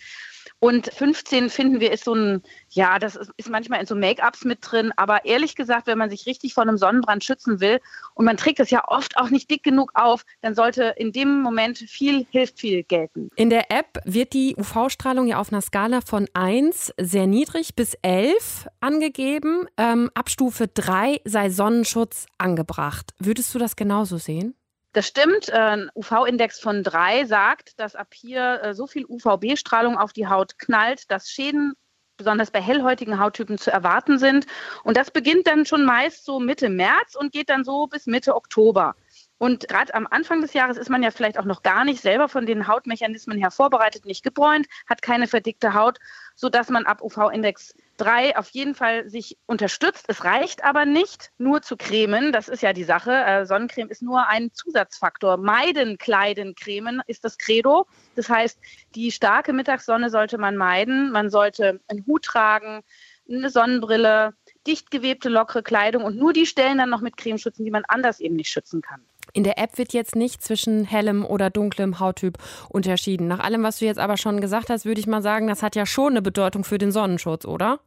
Und 0.59 0.91
15 0.93 1.49
finden 1.49 1.79
wir 1.79 1.91
ist 1.91 2.03
so 2.03 2.13
ein, 2.13 2.41
ja, 2.69 2.99
das 2.99 3.15
ist, 3.15 3.49
manchmal 3.49 3.79
in 3.79 3.85
so 3.85 3.95
Make-ups 3.95 4.45
mit 4.45 4.59
drin. 4.61 4.91
Aber 4.95 5.25
ehrlich 5.25 5.55
gesagt, 5.55 5.87
wenn 5.87 5.97
man 5.97 6.09
sich 6.09 6.25
richtig 6.25 6.53
vor 6.53 6.63
einem 6.63 6.77
Sonnenbrand 6.77 7.23
schützen 7.23 7.59
will 7.59 7.79
und 8.13 8.25
man 8.25 8.37
trägt 8.37 8.59
es 8.59 8.69
ja 8.69 8.83
oft 8.87 9.17
auch 9.17 9.29
nicht 9.29 9.49
dick 9.49 9.63
genug 9.63 9.91
auf, 9.93 10.25
dann 10.41 10.55
sollte 10.55 10.93
in 10.97 11.11
dem 11.11 11.41
Moment 11.41 11.77
viel 11.77 12.25
hilft 12.31 12.59
viel 12.59 12.83
gelten. 12.83 13.29
In 13.35 13.49
der 13.49 13.71
App 13.71 13.99
wird 14.05 14.33
die 14.33 14.55
UV-Strahlung 14.57 15.27
ja 15.27 15.39
auf 15.39 15.51
einer 15.51 15.61
Skala 15.61 16.01
von 16.01 16.27
1 16.33 16.93
sehr 16.99 17.27
niedrig 17.27 17.75
bis 17.75 17.95
11 18.01 18.67
angegeben. 18.79 19.67
Ähm, 19.77 20.09
ab 20.13 20.29
Stufe 20.29 20.67
3 20.67 21.21
sei 21.25 21.49
Sonnenschutz 21.49 22.25
angebracht. 22.37 23.13
Würdest 23.19 23.53
du 23.53 23.59
das 23.59 23.75
genauso 23.75 24.17
sehen? 24.17 24.55
Das 24.91 25.07
stimmt. 25.07 25.51
Ein 25.51 25.89
UV-Index 25.93 26.59
von 26.59 26.83
drei 26.83 27.25
sagt, 27.25 27.79
dass 27.79 27.95
ab 27.95 28.13
hier 28.13 28.61
äh, 28.63 28.73
so 28.73 28.87
viel 28.87 29.05
UVB-Strahlung 29.05 29.97
auf 29.97 30.13
die 30.13 30.27
Haut 30.27 30.57
knallt, 30.57 31.11
dass 31.11 31.29
Schäden 31.29 31.73
besonders 32.17 32.51
bei 32.51 32.61
hellhäutigen 32.61 33.19
Hauttypen 33.19 33.57
zu 33.57 33.71
erwarten 33.71 34.19
sind. 34.19 34.45
Und 34.83 34.97
das 34.97 35.09
beginnt 35.09 35.47
dann 35.47 35.65
schon 35.65 35.85
meist 35.85 36.25
so 36.25 36.39
Mitte 36.39 36.69
März 36.69 37.15
und 37.15 37.31
geht 37.31 37.49
dann 37.49 37.63
so 37.63 37.87
bis 37.87 38.07
Mitte 38.07 38.35
Oktober. 38.35 38.95
Und 39.37 39.69
gerade 39.69 39.93
am 39.93 40.05
Anfang 40.05 40.41
des 40.41 40.53
Jahres 40.53 40.77
ist 40.77 40.89
man 40.89 41.01
ja 41.01 41.11
vielleicht 41.11 41.39
auch 41.39 41.45
noch 41.45 41.63
gar 41.63 41.85
nicht 41.85 42.01
selber 42.01 42.27
von 42.27 42.45
den 42.45 42.67
Hautmechanismen 42.67 43.37
her 43.37 43.51
vorbereitet, 43.51 44.05
nicht 44.05 44.21
gebräunt, 44.21 44.67
hat 44.87 45.01
keine 45.01 45.27
verdickte 45.27 45.73
Haut, 45.73 45.97
sodass 46.35 46.69
man 46.69 46.85
ab 46.85 47.01
UV-Index 47.01 47.73
3 47.99 48.37
auf 48.37 48.49
jeden 48.49 48.75
Fall 48.75 49.09
sich 49.09 49.37
unterstützt. 49.45 50.05
Es 50.07 50.23
reicht 50.23 50.63
aber 50.63 50.85
nicht, 50.85 51.31
nur 51.37 51.61
zu 51.61 51.77
cremen. 51.77 52.31
Das 52.31 52.47
ist 52.47 52.63
ja 52.63 52.73
die 52.73 52.83
Sache. 52.83 53.11
Äh, 53.11 53.45
Sonnencreme 53.45 53.89
ist 53.89 54.01
nur 54.01 54.27
ein 54.27 54.51
Zusatzfaktor. 54.53 55.37
Meiden, 55.37 55.97
kleiden, 55.97 56.55
cremen 56.55 57.01
ist 57.07 57.25
das 57.25 57.37
Credo. 57.37 57.87
Das 58.15 58.29
heißt, 58.29 58.59
die 58.95 59.11
starke 59.11 59.53
Mittagssonne 59.53 60.09
sollte 60.09 60.37
man 60.37 60.57
meiden. 60.57 61.11
Man 61.11 61.29
sollte 61.29 61.79
einen 61.87 62.05
Hut 62.07 62.23
tragen, 62.23 62.81
eine 63.29 63.49
Sonnenbrille, 63.49 64.33
dicht 64.65 64.91
gewebte, 64.91 65.29
lockere 65.29 65.63
Kleidung 65.63 66.03
und 66.03 66.17
nur 66.17 66.33
die 66.33 66.45
Stellen 66.45 66.77
dann 66.77 66.89
noch 66.89 67.01
mit 67.01 67.17
Creme 67.17 67.37
schützen, 67.37 67.65
die 67.65 67.71
man 67.71 67.83
anders 67.87 68.19
eben 68.19 68.35
nicht 68.35 68.49
schützen 68.49 68.81
kann. 68.81 69.01
In 69.33 69.43
der 69.43 69.57
App 69.59 69.77
wird 69.77 69.93
jetzt 69.93 70.15
nicht 70.15 70.41
zwischen 70.41 70.85
hellem 70.85 71.25
oder 71.25 71.49
dunklem 71.49 71.99
Hauttyp 71.99 72.37
unterschieden. 72.69 73.27
Nach 73.27 73.39
allem, 73.39 73.63
was 73.63 73.79
du 73.79 73.85
jetzt 73.85 73.99
aber 73.99 74.17
schon 74.17 74.41
gesagt 74.41 74.69
hast, 74.69 74.85
würde 74.85 74.99
ich 74.99 75.07
mal 75.07 75.21
sagen, 75.21 75.47
das 75.47 75.61
hat 75.61 75.75
ja 75.75 75.85
schon 75.85 76.13
eine 76.13 76.21
Bedeutung 76.21 76.63
für 76.63 76.77
den 76.77 76.91
Sonnenschutz, 76.91 77.45
oder? 77.45 77.79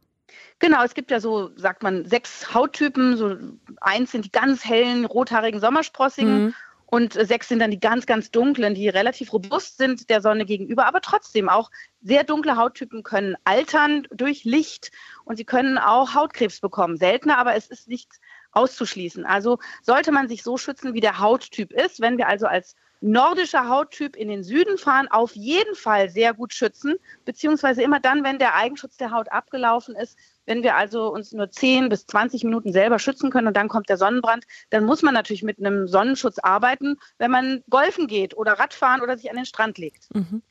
Genau, 0.59 0.83
es 0.83 0.93
gibt 0.93 1.11
ja 1.11 1.19
so, 1.19 1.51
sagt 1.55 1.83
man, 1.83 2.05
sechs 2.05 2.53
Hauttypen. 2.53 3.17
So 3.17 3.35
eins 3.81 4.11
sind 4.11 4.25
die 4.25 4.31
ganz 4.31 4.65
hellen, 4.65 5.05
rothaarigen 5.05 5.59
Sommersprossigen. 5.59 6.45
Mhm. 6.45 6.55
Und 6.93 7.13
sechs 7.13 7.47
sind 7.47 7.57
dann 7.57 7.71
die 7.71 7.79
ganz, 7.79 8.05
ganz 8.05 8.29
dunklen, 8.29 8.75
die 8.75 8.87
relativ 8.87 9.33
robust 9.33 9.77
sind 9.77 10.11
der 10.11 10.21
Sonne 10.21 10.45
gegenüber, 10.45 10.85
aber 10.85 11.01
trotzdem 11.01 11.49
auch 11.49 11.71
sehr 12.01 12.23
dunkle 12.23 12.55
Hauttypen 12.55 13.01
können 13.01 13.35
altern 13.45 14.07
durch 14.11 14.43
Licht 14.43 14.91
und 15.25 15.37
sie 15.37 15.43
können 15.43 15.79
auch 15.79 16.13
Hautkrebs 16.13 16.59
bekommen. 16.59 16.97
Seltener, 16.97 17.39
aber 17.39 17.55
es 17.55 17.65
ist 17.65 17.87
nicht 17.87 18.11
auszuschließen. 18.51 19.25
Also 19.25 19.57
sollte 19.81 20.11
man 20.11 20.27
sich 20.27 20.43
so 20.43 20.57
schützen, 20.57 20.93
wie 20.93 20.99
der 20.99 21.17
Hauttyp 21.17 21.71
ist. 21.71 21.99
Wenn 21.99 22.19
wir 22.19 22.27
also 22.27 22.45
als 22.45 22.75
nordischer 23.03 23.67
Hauttyp 23.67 24.15
in 24.15 24.29
den 24.29 24.43
Süden 24.43 24.77
fahren, 24.77 25.07
auf 25.09 25.35
jeden 25.35 25.75
Fall 25.75 26.09
sehr 26.09 26.33
gut 26.33 26.53
schützen, 26.53 26.95
beziehungsweise 27.25 27.83
immer 27.83 27.99
dann, 27.99 28.23
wenn 28.23 28.39
der 28.39 28.55
Eigenschutz 28.55 28.95
der 28.95 29.11
Haut 29.11 29.29
abgelaufen 29.31 29.95
ist, 29.95 30.17
wenn 30.45 30.63
wir 30.63 30.75
also 30.75 31.11
uns 31.13 31.33
nur 31.33 31.49
10 31.49 31.89
bis 31.89 32.05
20 32.05 32.43
Minuten 32.45 32.71
selber 32.71 32.99
schützen 32.99 33.29
können 33.29 33.47
und 33.47 33.57
dann 33.57 33.67
kommt 33.67 33.89
der 33.89 33.97
Sonnenbrand, 33.97 34.45
dann 34.69 34.85
muss 34.85 35.01
man 35.01 35.13
natürlich 35.13 35.43
mit 35.43 35.59
einem 35.59 35.87
Sonnenschutz 35.87 36.39
arbeiten, 36.39 36.97
wenn 37.17 37.31
man 37.31 37.63
golfen 37.69 38.07
geht 38.07 38.35
oder 38.37 38.53
Radfahren 38.53 39.01
oder 39.01 39.17
sich 39.17 39.29
an 39.29 39.35
den 39.35 39.45
Strand 39.45 39.77
legt. 39.77 40.07
Mhm. 40.13 40.41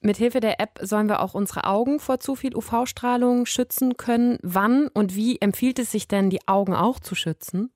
Mithilfe 0.00 0.40
der 0.40 0.60
App 0.60 0.78
sollen 0.82 1.08
wir 1.08 1.20
auch 1.20 1.34
unsere 1.34 1.64
Augen 1.64 1.98
vor 1.98 2.20
zu 2.20 2.36
viel 2.36 2.54
UV-Strahlung 2.54 3.46
schützen 3.46 3.96
können. 3.96 4.38
Wann 4.42 4.88
und 4.88 5.16
wie 5.16 5.40
empfiehlt 5.40 5.80
es 5.80 5.90
sich 5.90 6.06
denn, 6.06 6.30
die 6.30 6.46
Augen 6.46 6.74
auch 6.74 7.00
zu 7.00 7.16
schützen? 7.16 7.72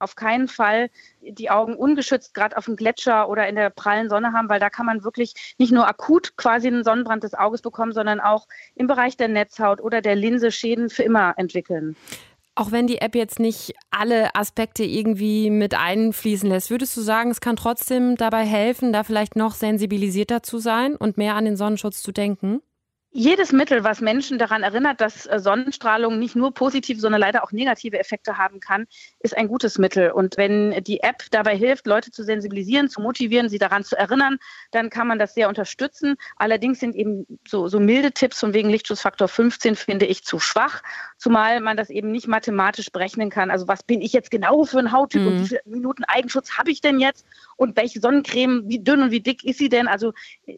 Auf 0.00 0.16
keinen 0.16 0.48
Fall 0.48 0.90
die 1.20 1.50
Augen 1.50 1.74
ungeschützt 1.74 2.34
gerade 2.34 2.56
auf 2.56 2.64
dem 2.64 2.76
Gletscher 2.76 3.28
oder 3.28 3.48
in 3.48 3.54
der 3.54 3.70
prallen 3.70 4.08
Sonne 4.08 4.32
haben, 4.32 4.48
weil 4.48 4.60
da 4.60 4.70
kann 4.70 4.86
man 4.86 5.04
wirklich 5.04 5.34
nicht 5.58 5.72
nur 5.72 5.86
akut 5.86 6.36
quasi 6.36 6.68
einen 6.68 6.84
Sonnenbrand 6.84 7.22
des 7.22 7.34
Auges 7.34 7.62
bekommen, 7.62 7.92
sondern 7.92 8.20
auch 8.20 8.46
im 8.74 8.86
Bereich 8.86 9.16
der 9.16 9.28
Netzhaut 9.28 9.80
oder 9.80 10.00
der 10.00 10.16
Linse 10.16 10.50
Schäden 10.50 10.90
für 10.90 11.02
immer 11.02 11.34
entwickeln. 11.36 11.96
Auch 12.56 12.72
wenn 12.72 12.86
die 12.86 13.00
App 13.00 13.14
jetzt 13.14 13.38
nicht 13.38 13.72
alle 13.90 14.34
Aspekte 14.34 14.84
irgendwie 14.84 15.50
mit 15.50 15.74
einfließen 15.74 16.48
lässt, 16.48 16.70
würdest 16.70 16.96
du 16.96 17.00
sagen, 17.00 17.30
es 17.30 17.40
kann 17.40 17.56
trotzdem 17.56 18.16
dabei 18.16 18.44
helfen, 18.44 18.92
da 18.92 19.04
vielleicht 19.04 19.36
noch 19.36 19.54
sensibilisierter 19.54 20.42
zu 20.42 20.58
sein 20.58 20.96
und 20.96 21.16
mehr 21.16 21.36
an 21.36 21.44
den 21.44 21.56
Sonnenschutz 21.56 22.02
zu 22.02 22.12
denken? 22.12 22.60
Jedes 23.12 23.50
Mittel, 23.52 23.82
was 23.82 24.00
Menschen 24.00 24.38
daran 24.38 24.62
erinnert, 24.62 25.00
dass 25.00 25.26
äh, 25.26 25.40
Sonnenstrahlung 25.40 26.18
nicht 26.18 26.36
nur 26.36 26.54
positive, 26.54 27.00
sondern 27.00 27.20
leider 27.20 27.42
auch 27.42 27.50
negative 27.50 27.98
Effekte 27.98 28.38
haben 28.38 28.60
kann, 28.60 28.86
ist 29.18 29.36
ein 29.36 29.48
gutes 29.48 29.78
Mittel. 29.78 30.12
Und 30.12 30.36
wenn 30.36 30.82
die 30.84 31.02
App 31.02 31.24
dabei 31.32 31.56
hilft, 31.56 31.86
Leute 31.86 32.12
zu 32.12 32.22
sensibilisieren, 32.22 32.88
zu 32.88 33.00
motivieren, 33.00 33.48
sie 33.48 33.58
daran 33.58 33.82
zu 33.82 33.96
erinnern, 33.96 34.38
dann 34.70 34.90
kann 34.90 35.08
man 35.08 35.18
das 35.18 35.34
sehr 35.34 35.48
unterstützen. 35.48 36.16
Allerdings 36.36 36.78
sind 36.78 36.94
eben 36.94 37.26
so, 37.48 37.66
so 37.66 37.80
milde 37.80 38.12
Tipps 38.12 38.38
von 38.38 38.54
wegen 38.54 38.70
Lichtschutzfaktor 38.70 39.26
15 39.26 39.74
finde 39.74 40.06
ich 40.06 40.24
zu 40.24 40.38
schwach. 40.38 40.82
Zumal 41.20 41.60
man 41.60 41.76
das 41.76 41.90
eben 41.90 42.10
nicht 42.10 42.26
mathematisch 42.26 42.90
berechnen 42.90 43.28
kann. 43.28 43.50
Also 43.50 43.68
was 43.68 43.82
bin 43.82 44.00
ich 44.00 44.14
jetzt 44.14 44.30
genau 44.30 44.64
für 44.64 44.78
ein 44.78 44.90
Hauttyp 44.90 45.20
mhm. 45.20 45.28
und 45.28 45.40
wie 45.40 45.48
viele 45.48 45.60
Minuten 45.66 46.04
Eigenschutz 46.04 46.56
habe 46.56 46.70
ich 46.70 46.80
denn 46.80 46.98
jetzt 46.98 47.26
und 47.56 47.76
welche 47.76 48.00
Sonnencreme, 48.00 48.62
wie 48.66 48.82
dünn 48.82 49.02
und 49.02 49.10
wie 49.10 49.20
dick 49.20 49.44
ist 49.44 49.58
sie 49.58 49.68
denn? 49.68 49.86
Also 49.86 50.14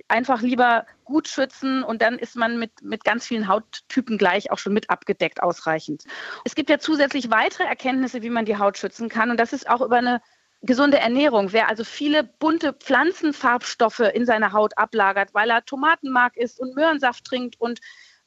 einfach 0.06 0.40
lieber 0.40 0.86
gut 1.04 1.26
schützen 1.26 1.82
und 1.82 2.00
dann 2.00 2.16
ist 2.16 2.36
man 2.36 2.60
mit, 2.60 2.80
mit 2.80 3.02
ganz 3.02 3.26
vielen 3.26 3.48
Hauttypen 3.48 4.18
gleich 4.18 4.52
auch 4.52 4.58
schon 4.58 4.72
mit 4.72 4.88
abgedeckt 4.88 5.42
ausreichend. 5.42 6.04
Es 6.44 6.54
gibt 6.54 6.70
ja 6.70 6.78
zusätzlich 6.78 7.30
weitere 7.30 7.64
Erkenntnisse, 7.64 8.22
wie 8.22 8.30
man 8.30 8.44
die 8.44 8.56
Haut 8.56 8.78
schützen 8.78 9.08
kann 9.08 9.32
und 9.32 9.40
das 9.40 9.52
ist 9.52 9.68
auch 9.68 9.80
über 9.80 9.96
eine 9.96 10.22
gesunde 10.62 10.98
Ernährung. 10.98 11.52
Wer 11.52 11.68
also 11.68 11.82
viele 11.82 12.22
bunte 12.22 12.72
Pflanzenfarbstoffe 12.72 13.98
in 14.14 14.26
seiner 14.26 14.52
Haut 14.52 14.78
ablagert, 14.78 15.34
weil 15.34 15.50
er 15.50 15.64
Tomatenmark 15.64 16.36
isst 16.36 16.60
und 16.60 16.76
Möhrensaft 16.76 17.24
trinkt 17.24 17.60
und 17.60 17.80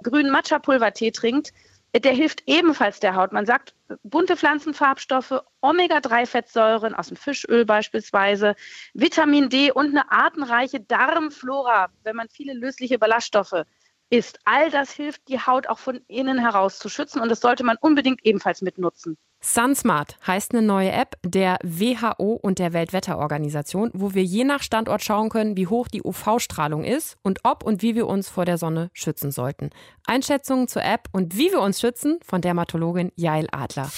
grünen 0.04 0.32
Matcha-Pulvertee 0.32 1.12
trinkt, 1.12 1.54
der 2.00 2.14
hilft 2.14 2.44
ebenfalls 2.46 3.00
der 3.00 3.16
Haut. 3.16 3.32
Man 3.32 3.46
sagt, 3.46 3.74
bunte 4.04 4.36
Pflanzenfarbstoffe, 4.36 5.42
Omega-3-Fettsäuren 5.62 6.94
aus 6.94 7.08
dem 7.08 7.18
Fischöl 7.18 7.66
beispielsweise, 7.66 8.56
Vitamin 8.94 9.50
D 9.50 9.72
und 9.72 9.90
eine 9.90 10.12
artenreiche 10.12 10.80
Darmflora, 10.80 11.90
wenn 12.04 12.16
man 12.16 12.30
viele 12.30 12.54
lösliche 12.54 13.00
Ballaststoffe 13.00 13.66
isst. 14.10 14.40
All 14.46 14.70
das 14.70 14.92
hilft, 14.92 15.28
die 15.28 15.40
Haut 15.40 15.68
auch 15.68 15.80
von 15.80 16.02
innen 16.08 16.40
heraus 16.40 16.80
zu 16.80 16.90
schützen 16.90 17.20
und 17.22 17.30
das 17.30 17.42
sollte 17.42 17.64
man 17.64 17.78
unbedingt 17.80 18.26
ebenfalls 18.26 18.62
mitnutzen. 18.62 19.18
SunSmart 19.42 20.18
heißt 20.26 20.54
eine 20.54 20.64
neue 20.64 20.92
App 20.92 21.18
der 21.24 21.60
WHO 21.62 22.40
und 22.42 22.58
der 22.58 22.74
Weltwetterorganisation, 22.74 23.92
wo 23.94 24.16
wir 24.16 24.24
je 24.24 24.44
nach 24.44 24.64
Standort 24.64 25.04
schauen 25.04 25.30
können, 25.30 25.56
wie 25.56 25.68
hoch 25.68 25.88
die 25.88 26.02
UV-Strahlung 26.04 26.84
ist 26.84 27.18
und 27.22 27.40
ob 27.44 27.64
und 27.64 27.84
wie 27.84 27.94
wir 27.94 28.08
uns 28.08 28.28
vor 28.28 28.46
der 28.46 28.58
Sonne 28.58 28.90
schützen 28.94 29.32
sollten. 29.32 29.70
Einschätzungen 30.08 30.68
zur 30.68 30.84
App 30.84 31.10
und 31.12 31.38
wie 31.38 31.52
wir 31.52 31.62
uns 31.62 31.80
schützen 31.80 32.20
von 32.26 32.42
Dermatologin 32.42 33.12
Jail 33.16 33.48
Adler. 33.52 33.92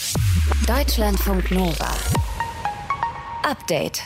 Deutschlandfunk 0.67 1.50
Nova. 1.52 1.91
Update. 3.43 4.02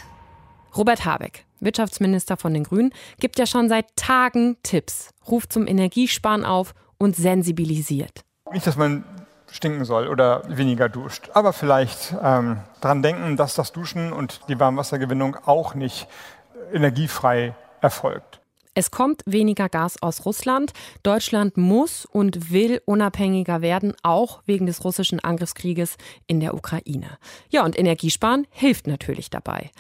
Robert 0.78 1.04
Habeck, 1.04 1.46
Wirtschaftsminister 1.62 2.38
von 2.38 2.54
den 2.54 2.64
Grünen, 2.64 2.94
gibt 3.20 3.40
ja 3.40 3.46
schon 3.46 3.70
seit 3.70 3.96
Tagen 3.96 4.58
Tipps, 4.64 5.12
ruft 5.28 5.54
zum 5.54 5.68
Energiesparen 5.68 6.44
auf 6.44 6.74
und 6.98 7.16
sensibilisiert. 7.16 8.22
Nicht, 8.52 8.68
dass 8.68 8.76
man 8.76 9.06
stinken 9.52 9.86
soll 9.86 10.08
oder 10.08 10.44
weniger 10.48 10.90
duscht. 10.90 11.30
Aber 11.34 11.54
vielleicht 11.54 12.16
ähm, 12.22 12.60
daran 12.80 13.04
denken, 13.04 13.38
dass 13.38 13.56
das 13.56 13.72
Duschen 13.72 14.14
und 14.14 14.42
die 14.48 14.60
Warmwassergewinnung 14.60 15.38
auch 15.46 15.76
nicht 15.76 16.08
energiefrei 16.74 17.56
erfolgt. 17.82 18.42
Es 18.74 18.90
kommt 18.90 19.22
weniger 19.26 19.68
Gas 19.68 20.02
aus 20.02 20.26
Russland. 20.26 20.72
Deutschland 21.04 21.58
muss 21.58 22.06
und 22.06 22.52
will 22.52 22.82
unabhängiger 22.86 23.62
werden, 23.62 23.94
auch 24.02 24.44
wegen 24.46 24.66
des 24.66 24.86
russischen 24.86 25.20
Angriffskrieges 25.20 25.98
in 26.26 26.40
der 26.40 26.54
Ukraine. 26.54 27.18
Ja, 27.50 27.66
und 27.66 27.78
Energiesparen 27.78 28.48
hilft 28.50 28.88
natürlich 28.88 29.30
dabei. 29.30 29.72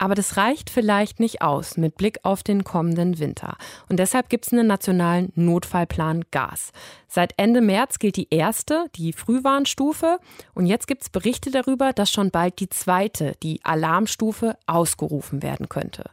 Aber 0.00 0.14
das 0.14 0.38
reicht 0.38 0.70
vielleicht 0.70 1.20
nicht 1.20 1.42
aus 1.42 1.76
mit 1.76 1.96
Blick 1.96 2.20
auf 2.22 2.42
den 2.42 2.64
kommenden 2.64 3.18
Winter. 3.18 3.58
Und 3.90 3.98
deshalb 3.98 4.30
gibt 4.30 4.46
es 4.46 4.52
einen 4.52 4.66
nationalen 4.66 5.30
Notfallplan 5.34 6.24
Gas. 6.30 6.72
Seit 7.12 7.34
Ende 7.38 7.60
März 7.60 7.98
gilt 7.98 8.14
die 8.14 8.28
erste, 8.30 8.86
die 8.94 9.12
Frühwarnstufe. 9.12 10.20
Und 10.54 10.66
jetzt 10.66 10.86
gibt 10.86 11.02
es 11.02 11.10
Berichte 11.10 11.50
darüber, 11.50 11.92
dass 11.92 12.12
schon 12.12 12.30
bald 12.30 12.60
die 12.60 12.68
zweite, 12.68 13.34
die 13.42 13.58
Alarmstufe, 13.64 14.56
ausgerufen 14.66 15.42
werden 15.42 15.68
könnte. 15.68 16.04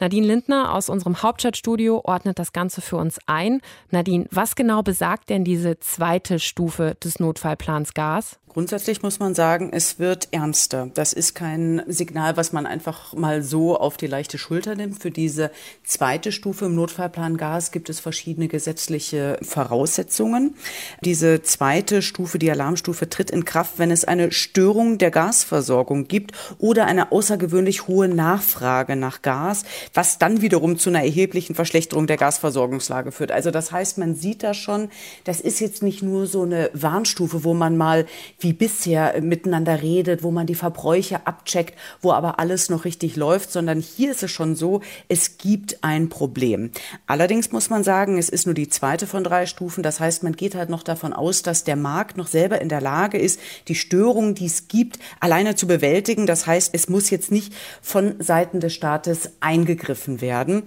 Nadine 0.00 0.26
Lindner 0.26 0.74
aus 0.74 0.88
unserem 0.88 1.22
Hauptstadtstudio 1.22 2.00
ordnet 2.02 2.40
das 2.40 2.52
Ganze 2.52 2.80
für 2.80 2.96
uns 2.96 3.18
ein. 3.26 3.60
Nadine, 3.90 4.26
was 4.32 4.56
genau 4.56 4.82
besagt 4.82 5.30
denn 5.30 5.44
diese 5.44 5.78
zweite 5.78 6.40
Stufe 6.40 6.96
des 7.00 7.20
Notfallplans 7.20 7.94
Gas? 7.94 8.40
Grundsätzlich 8.52 9.00
muss 9.02 9.20
man 9.20 9.36
sagen, 9.36 9.70
es 9.72 10.00
wird 10.00 10.28
ernster. 10.32 10.90
Das 10.92 11.12
ist 11.12 11.36
kein 11.36 11.84
Signal, 11.86 12.36
was 12.36 12.52
man 12.52 12.66
einfach 12.66 13.12
mal 13.14 13.44
so 13.44 13.78
auf 13.78 13.96
die 13.96 14.08
leichte 14.08 14.38
Schulter 14.38 14.74
nimmt. 14.74 15.00
Für 15.00 15.12
diese 15.12 15.52
zweite 15.84 16.32
Stufe 16.32 16.64
im 16.64 16.74
Notfallplan 16.74 17.36
Gas 17.36 17.70
gibt 17.70 17.88
es 17.88 18.00
verschiedene 18.00 18.48
gesetzliche 18.48 19.38
Voraussetzungen. 19.42 20.39
Diese 21.04 21.42
zweite 21.42 22.02
Stufe, 22.02 22.38
die 22.38 22.50
Alarmstufe, 22.50 23.08
tritt 23.08 23.30
in 23.30 23.44
Kraft, 23.44 23.78
wenn 23.78 23.90
es 23.90 24.04
eine 24.04 24.32
Störung 24.32 24.98
der 24.98 25.10
Gasversorgung 25.10 26.08
gibt 26.08 26.32
oder 26.58 26.86
eine 26.86 27.12
außergewöhnlich 27.12 27.86
hohe 27.86 28.08
Nachfrage 28.08 28.96
nach 28.96 29.22
Gas, 29.22 29.64
was 29.94 30.18
dann 30.18 30.42
wiederum 30.42 30.78
zu 30.78 30.90
einer 30.90 31.02
erheblichen 31.04 31.54
Verschlechterung 31.54 32.06
der 32.06 32.16
Gasversorgungslage 32.16 33.12
führt. 33.12 33.32
Also 33.32 33.50
das 33.50 33.72
heißt, 33.72 33.98
man 33.98 34.14
sieht 34.14 34.42
da 34.42 34.54
schon, 34.54 34.88
das 35.24 35.40
ist 35.40 35.60
jetzt 35.60 35.82
nicht 35.82 36.02
nur 36.02 36.26
so 36.26 36.42
eine 36.42 36.70
Warnstufe, 36.72 37.44
wo 37.44 37.54
man 37.54 37.76
mal 37.76 38.06
wie 38.38 38.52
bisher 38.52 39.20
miteinander 39.20 39.82
redet, 39.82 40.22
wo 40.22 40.30
man 40.30 40.46
die 40.46 40.54
Verbräuche 40.54 41.26
abcheckt, 41.26 41.74
wo 42.00 42.12
aber 42.12 42.38
alles 42.38 42.70
noch 42.70 42.84
richtig 42.84 43.16
läuft, 43.16 43.50
sondern 43.50 43.80
hier 43.80 44.10
ist 44.10 44.22
es 44.22 44.30
schon 44.30 44.56
so, 44.56 44.80
es 45.08 45.38
gibt 45.38 45.82
ein 45.82 46.08
Problem. 46.08 46.70
Allerdings 47.06 47.52
muss 47.52 47.70
man 47.70 47.84
sagen, 47.84 48.18
es 48.18 48.28
ist 48.28 48.46
nur 48.46 48.54
die 48.54 48.68
zweite 48.68 49.06
von 49.06 49.24
drei 49.24 49.46
Stufen. 49.46 49.82
Das 49.82 50.00
heißt, 50.00 50.22
man 50.22 50.29
geht 50.36 50.54
halt 50.54 50.70
noch 50.70 50.82
davon 50.82 51.12
aus, 51.12 51.42
dass 51.42 51.64
der 51.64 51.76
Markt 51.76 52.16
noch 52.16 52.26
selber 52.26 52.60
in 52.60 52.68
der 52.68 52.80
Lage 52.80 53.18
ist, 53.18 53.40
die 53.68 53.74
Störungen, 53.74 54.34
die 54.34 54.46
es 54.46 54.68
gibt, 54.68 54.98
alleine 55.20 55.54
zu 55.54 55.66
bewältigen. 55.66 56.26
Das 56.26 56.46
heißt, 56.46 56.70
es 56.74 56.88
muss 56.88 57.10
jetzt 57.10 57.30
nicht 57.30 57.52
von 57.82 58.14
Seiten 58.18 58.60
des 58.60 58.74
Staates 58.74 59.30
eingegriffen 59.40 60.20
werden. 60.20 60.62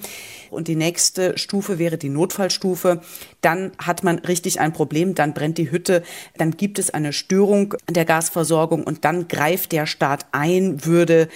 Und 0.50 0.68
die 0.68 0.76
nächste 0.76 1.38
Stufe 1.38 1.80
wäre 1.80 1.98
die 1.98 2.10
Notfallstufe. 2.10 3.02
Dann 3.42 3.72
hat 3.78 4.04
man 4.04 4.20
richtig 4.20 4.60
ein 4.60 4.74
Problem, 4.74 5.16
dann 5.16 5.34
brennt 5.34 5.58
die 5.58 5.72
Hütte, 5.72 6.04
dann 6.38 6.52
gibt 6.52 6.80
es 6.80 6.92
eine 6.92 7.14
Störung 7.14 7.76
der 7.90 8.06
Gasversorgung 8.06 8.84
und 8.84 9.06
dann 9.06 9.28
greift 9.28 9.72
der 9.72 9.86
Staat 9.86 10.28
ein, 10.32 10.86
würde 10.86 11.28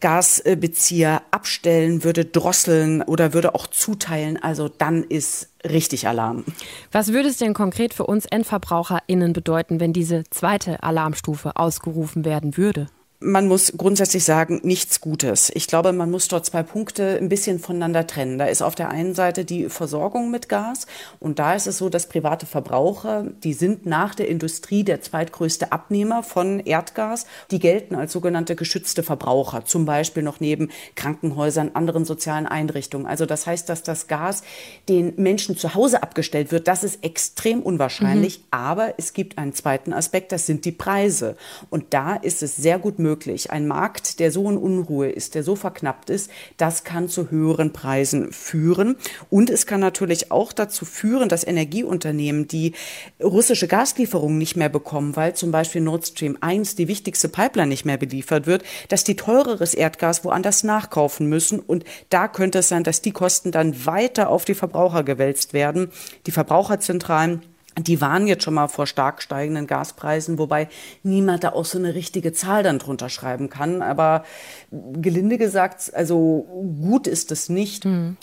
Gasbezieher 0.00 1.22
abstellen, 1.30 2.04
würde 2.04 2.24
drosseln 2.24 3.02
oder 3.02 3.32
würde 3.32 3.54
auch 3.54 3.66
zuteilen. 3.66 4.40
Also 4.40 4.68
dann 4.68 5.02
ist 5.02 5.48
richtig 5.64 6.06
Alarm. 6.08 6.44
Was 6.92 7.12
würde 7.12 7.28
es 7.28 7.38
denn 7.38 7.54
konkret 7.54 7.94
für 7.94 8.06
uns 8.06 8.26
EndverbraucherInnen 8.26 9.32
bedeuten, 9.32 9.80
wenn 9.80 9.92
diese 9.92 10.24
zweite 10.30 10.82
Alarmstufe 10.82 11.56
ausgerufen 11.56 12.24
werden 12.24 12.56
würde? 12.56 12.88
Man 13.20 13.48
muss 13.48 13.72
grundsätzlich 13.76 14.22
sagen, 14.22 14.60
nichts 14.62 15.00
Gutes. 15.00 15.50
Ich 15.52 15.66
glaube, 15.66 15.92
man 15.92 16.08
muss 16.08 16.28
dort 16.28 16.46
zwei 16.46 16.62
Punkte 16.62 17.18
ein 17.20 17.28
bisschen 17.28 17.58
voneinander 17.58 18.06
trennen. 18.06 18.38
Da 18.38 18.44
ist 18.44 18.62
auf 18.62 18.76
der 18.76 18.90
einen 18.90 19.12
Seite 19.12 19.44
die 19.44 19.68
Versorgung 19.68 20.30
mit 20.30 20.48
Gas 20.48 20.86
und 21.18 21.40
da 21.40 21.54
ist 21.54 21.66
es 21.66 21.78
so, 21.78 21.88
dass 21.88 22.08
private 22.08 22.46
Verbraucher, 22.46 23.26
die 23.42 23.54
sind 23.54 23.86
nach 23.86 24.14
der 24.14 24.28
Industrie 24.28 24.84
der 24.84 25.00
zweitgrößte 25.00 25.72
Abnehmer 25.72 26.22
von 26.22 26.60
Erdgas. 26.60 27.26
Die 27.50 27.58
gelten 27.58 27.96
als 27.96 28.12
sogenannte 28.12 28.54
geschützte 28.54 29.02
Verbraucher, 29.02 29.64
zum 29.64 29.84
Beispiel 29.84 30.22
noch 30.22 30.38
neben 30.38 30.70
Krankenhäusern, 30.94 31.72
anderen 31.74 32.04
sozialen 32.04 32.46
Einrichtungen. 32.46 33.06
Also 33.06 33.26
das 33.26 33.48
heißt, 33.48 33.68
dass 33.68 33.82
das 33.82 34.06
Gas 34.06 34.44
den 34.88 35.14
Menschen 35.16 35.56
zu 35.56 35.74
Hause 35.74 36.04
abgestellt 36.04 36.52
wird, 36.52 36.68
das 36.68 36.84
ist 36.84 37.02
extrem 37.02 37.62
unwahrscheinlich. 37.62 38.38
Mhm. 38.38 38.44
Aber 38.52 38.94
es 38.96 39.12
gibt 39.12 39.38
einen 39.38 39.54
zweiten 39.54 39.92
Aspekt, 39.92 40.30
das 40.30 40.46
sind 40.46 40.64
die 40.64 40.72
Preise. 40.72 41.36
Und 41.68 41.86
da 41.90 42.14
ist 42.14 42.44
es 42.44 42.54
sehr 42.54 42.78
gut 42.78 43.00
möglich, 43.00 43.07
möglich. 43.08 43.50
Ein 43.50 43.66
Markt, 43.66 44.20
der 44.20 44.30
so 44.30 44.50
in 44.50 44.58
Unruhe 44.58 45.08
ist, 45.08 45.34
der 45.34 45.42
so 45.42 45.56
verknappt 45.56 46.10
ist, 46.10 46.30
das 46.58 46.84
kann 46.84 47.08
zu 47.08 47.30
höheren 47.30 47.72
Preisen 47.72 48.32
führen. 48.32 48.96
Und 49.30 49.48
es 49.48 49.64
kann 49.64 49.80
natürlich 49.80 50.30
auch 50.30 50.52
dazu 50.52 50.84
führen, 50.84 51.30
dass 51.30 51.46
Energieunternehmen, 51.46 52.48
die 52.48 52.74
russische 53.22 53.66
Gaslieferungen 53.66 54.36
nicht 54.36 54.56
mehr 54.56 54.68
bekommen, 54.68 55.16
weil 55.16 55.34
zum 55.34 55.50
Beispiel 55.50 55.80
Nord 55.80 56.06
Stream 56.06 56.36
1, 56.40 56.76
die 56.76 56.88
wichtigste 56.88 57.30
Pipeline, 57.30 57.68
nicht 57.68 57.86
mehr 57.86 57.96
beliefert 57.96 58.46
wird, 58.46 58.62
dass 58.88 59.04
die 59.04 59.16
teureres 59.16 59.72
Erdgas 59.72 60.24
woanders 60.24 60.64
nachkaufen 60.64 61.28
müssen. 61.28 61.60
Und 61.60 61.84
da 62.10 62.28
könnte 62.28 62.58
es 62.58 62.68
sein, 62.68 62.84
dass 62.84 63.00
die 63.00 63.12
Kosten 63.12 63.52
dann 63.52 63.86
weiter 63.86 64.28
auf 64.28 64.44
die 64.44 64.54
Verbraucher 64.54 65.02
gewälzt 65.02 65.54
werden. 65.54 65.90
Die 66.26 66.32
Verbraucherzentralen 66.32 67.42
die 67.80 68.00
waren 68.00 68.26
jetzt 68.26 68.44
schon 68.44 68.54
mal 68.54 68.68
vor 68.68 68.86
stark 68.86 69.22
steigenden 69.22 69.66
Gaspreisen, 69.66 70.38
wobei 70.38 70.68
niemand 71.02 71.44
da 71.44 71.52
auch 71.52 71.64
so 71.64 71.78
eine 71.78 71.94
richtige 71.94 72.32
Zahl 72.32 72.62
dann 72.62 72.78
drunter 72.78 73.08
schreiben 73.08 73.48
kann. 73.48 73.82
Aber 73.82 74.24
gelinde 74.70 75.38
gesagt, 75.38 75.92
also 75.94 76.46
gut 76.80 77.06
ist 77.06 77.30
es 77.32 77.48
nicht. 77.48 77.84
Hm. 77.84 78.16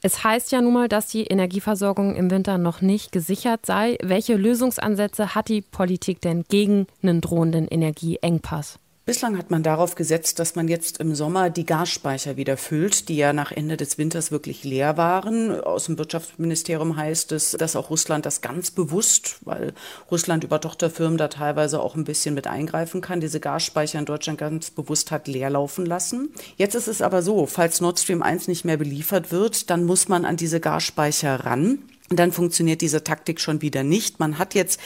Es 0.00 0.22
heißt 0.22 0.52
ja 0.52 0.60
nun 0.60 0.74
mal, 0.74 0.88
dass 0.88 1.08
die 1.08 1.24
Energieversorgung 1.24 2.14
im 2.14 2.30
Winter 2.30 2.56
noch 2.56 2.80
nicht 2.80 3.10
gesichert 3.10 3.66
sei. 3.66 3.98
Welche 4.00 4.36
Lösungsansätze 4.36 5.34
hat 5.34 5.48
die 5.48 5.60
Politik 5.60 6.20
denn 6.20 6.44
gegen 6.48 6.86
einen 7.02 7.20
drohenden 7.20 7.66
Energieengpass? 7.66 8.78
Bislang 9.08 9.38
hat 9.38 9.50
man 9.50 9.62
darauf 9.62 9.94
gesetzt, 9.94 10.38
dass 10.38 10.54
man 10.54 10.68
jetzt 10.68 10.98
im 10.98 11.14
Sommer 11.14 11.48
die 11.48 11.64
Gasspeicher 11.64 12.36
wieder 12.36 12.58
füllt, 12.58 13.08
die 13.08 13.16
ja 13.16 13.32
nach 13.32 13.50
Ende 13.52 13.78
des 13.78 13.96
Winters 13.96 14.30
wirklich 14.30 14.64
leer 14.64 14.98
waren. 14.98 15.62
Aus 15.62 15.86
dem 15.86 15.96
Wirtschaftsministerium 15.96 16.94
heißt 16.94 17.32
es, 17.32 17.52
dass 17.52 17.74
auch 17.74 17.88
Russland 17.88 18.26
das 18.26 18.42
ganz 18.42 18.70
bewusst, 18.70 19.38
weil 19.46 19.72
Russland 20.10 20.44
über 20.44 20.60
Tochterfirmen 20.60 21.16
da 21.16 21.28
teilweise 21.28 21.80
auch 21.80 21.96
ein 21.96 22.04
bisschen 22.04 22.34
mit 22.34 22.46
eingreifen 22.46 23.00
kann, 23.00 23.22
diese 23.22 23.40
Gasspeicher 23.40 23.98
in 23.98 24.04
Deutschland 24.04 24.38
ganz 24.38 24.70
bewusst 24.70 25.10
hat 25.10 25.26
leer 25.26 25.48
laufen 25.48 25.86
lassen. 25.86 26.28
Jetzt 26.58 26.74
ist 26.74 26.86
es 26.86 27.00
aber 27.00 27.22
so, 27.22 27.46
falls 27.46 27.80
Nord 27.80 27.98
Stream 27.98 28.22
1 28.22 28.46
nicht 28.46 28.66
mehr 28.66 28.76
beliefert 28.76 29.32
wird, 29.32 29.70
dann 29.70 29.84
muss 29.84 30.08
man 30.08 30.26
an 30.26 30.36
diese 30.36 30.60
Gasspeicher 30.60 31.46
ran. 31.46 31.78
dann 32.10 32.32
funktioniert 32.32 32.82
diese 32.82 33.04
Taktik 33.04 33.40
schon 33.40 33.62
wieder 33.62 33.84
nicht. 33.84 34.18
Man 34.18 34.38
hat 34.38 34.54
jetzt 34.54 34.80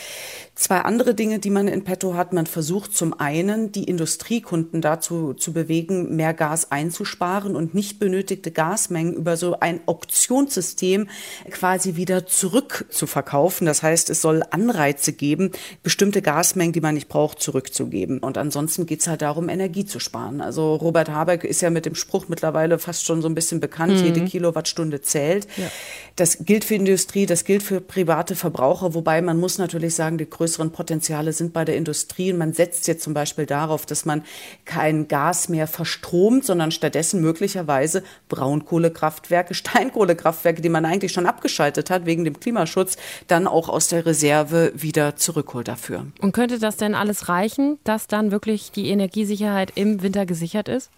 zwei 0.54 0.80
andere 0.80 1.14
Dinge, 1.14 1.38
die 1.38 1.50
man 1.50 1.66
in 1.66 1.82
petto 1.82 2.14
hat. 2.14 2.32
Man 2.32 2.46
versucht 2.46 2.94
zum 2.94 3.18
einen, 3.18 3.72
die 3.72 3.84
Industriekunden 3.84 4.82
dazu 4.82 5.32
zu 5.32 5.52
bewegen, 5.52 6.14
mehr 6.14 6.34
Gas 6.34 6.70
einzusparen 6.70 7.56
und 7.56 7.74
nicht 7.74 7.98
benötigte 7.98 8.50
Gasmengen 8.50 9.14
über 9.14 9.36
so 9.36 9.58
ein 9.60 9.80
Auktionssystem 9.86 11.08
quasi 11.50 11.96
wieder 11.96 12.26
zurück 12.26 12.84
zu 12.90 13.06
verkaufen. 13.06 13.64
Das 13.64 13.82
heißt, 13.82 14.10
es 14.10 14.20
soll 14.20 14.42
Anreize 14.50 15.14
geben, 15.14 15.52
bestimmte 15.82 16.20
Gasmengen, 16.20 16.72
die 16.72 16.80
man 16.82 16.94
nicht 16.94 17.08
braucht, 17.08 17.40
zurückzugeben. 17.40 18.18
Und 18.18 18.36
ansonsten 18.36 18.84
geht 18.84 19.00
es 19.00 19.06
halt 19.06 19.22
darum, 19.22 19.48
Energie 19.48 19.86
zu 19.86 20.00
sparen. 20.00 20.42
Also 20.42 20.74
Robert 20.74 21.08
Habeck 21.08 21.44
ist 21.44 21.62
ja 21.62 21.70
mit 21.70 21.86
dem 21.86 21.94
Spruch 21.94 22.28
mittlerweile 22.28 22.78
fast 22.78 23.06
schon 23.06 23.22
so 23.22 23.28
ein 23.28 23.34
bisschen 23.34 23.60
bekannt, 23.60 23.94
mhm. 23.94 24.04
jede 24.04 24.24
Kilowattstunde 24.24 25.00
zählt. 25.00 25.48
Ja. 25.56 25.70
Das 26.16 26.44
gilt 26.44 26.64
für 26.64 26.74
Industrie, 26.74 27.24
das 27.24 27.44
gilt 27.44 27.62
für 27.62 27.80
private 27.80 28.36
Verbraucher, 28.36 28.92
wobei 28.92 29.22
man 29.22 29.40
muss 29.40 29.56
natürlich 29.56 29.94
sagen, 29.94 30.18
die 30.18 30.26
größeren 30.42 30.72
Potenziale 30.72 31.32
sind 31.32 31.52
bei 31.52 31.64
der 31.64 31.76
Industrie. 31.76 32.32
Und 32.32 32.38
man 32.38 32.52
setzt 32.52 32.88
jetzt 32.88 33.04
zum 33.04 33.14
Beispiel 33.14 33.46
darauf, 33.46 33.86
dass 33.86 34.04
man 34.04 34.24
kein 34.64 35.06
Gas 35.06 35.48
mehr 35.48 35.68
verstromt, 35.68 36.44
sondern 36.44 36.72
stattdessen 36.72 37.20
möglicherweise 37.20 38.02
Braunkohlekraftwerke, 38.28 39.54
Steinkohlekraftwerke, 39.62 40.60
die 40.60 40.68
man 40.68 40.84
eigentlich 40.84 41.12
schon 41.12 41.26
abgeschaltet 41.26 41.90
hat 41.90 42.06
wegen 42.06 42.24
dem 42.24 42.40
Klimaschutz, 42.40 42.96
dann 43.28 43.46
auch 43.46 43.68
aus 43.68 43.86
der 43.86 44.04
Reserve 44.04 44.72
wieder 44.74 45.14
zurückholt 45.14 45.68
dafür. 45.68 46.06
Und 46.20 46.32
könnte 46.32 46.58
das 46.58 46.76
denn 46.76 46.96
alles 46.96 47.28
reichen, 47.28 47.78
dass 47.84 48.08
dann 48.08 48.32
wirklich 48.32 48.72
die 48.72 48.88
Energiesicherheit 48.88 49.70
im 49.76 50.02
Winter 50.02 50.26
gesichert 50.26 50.68
ist? 50.68 50.90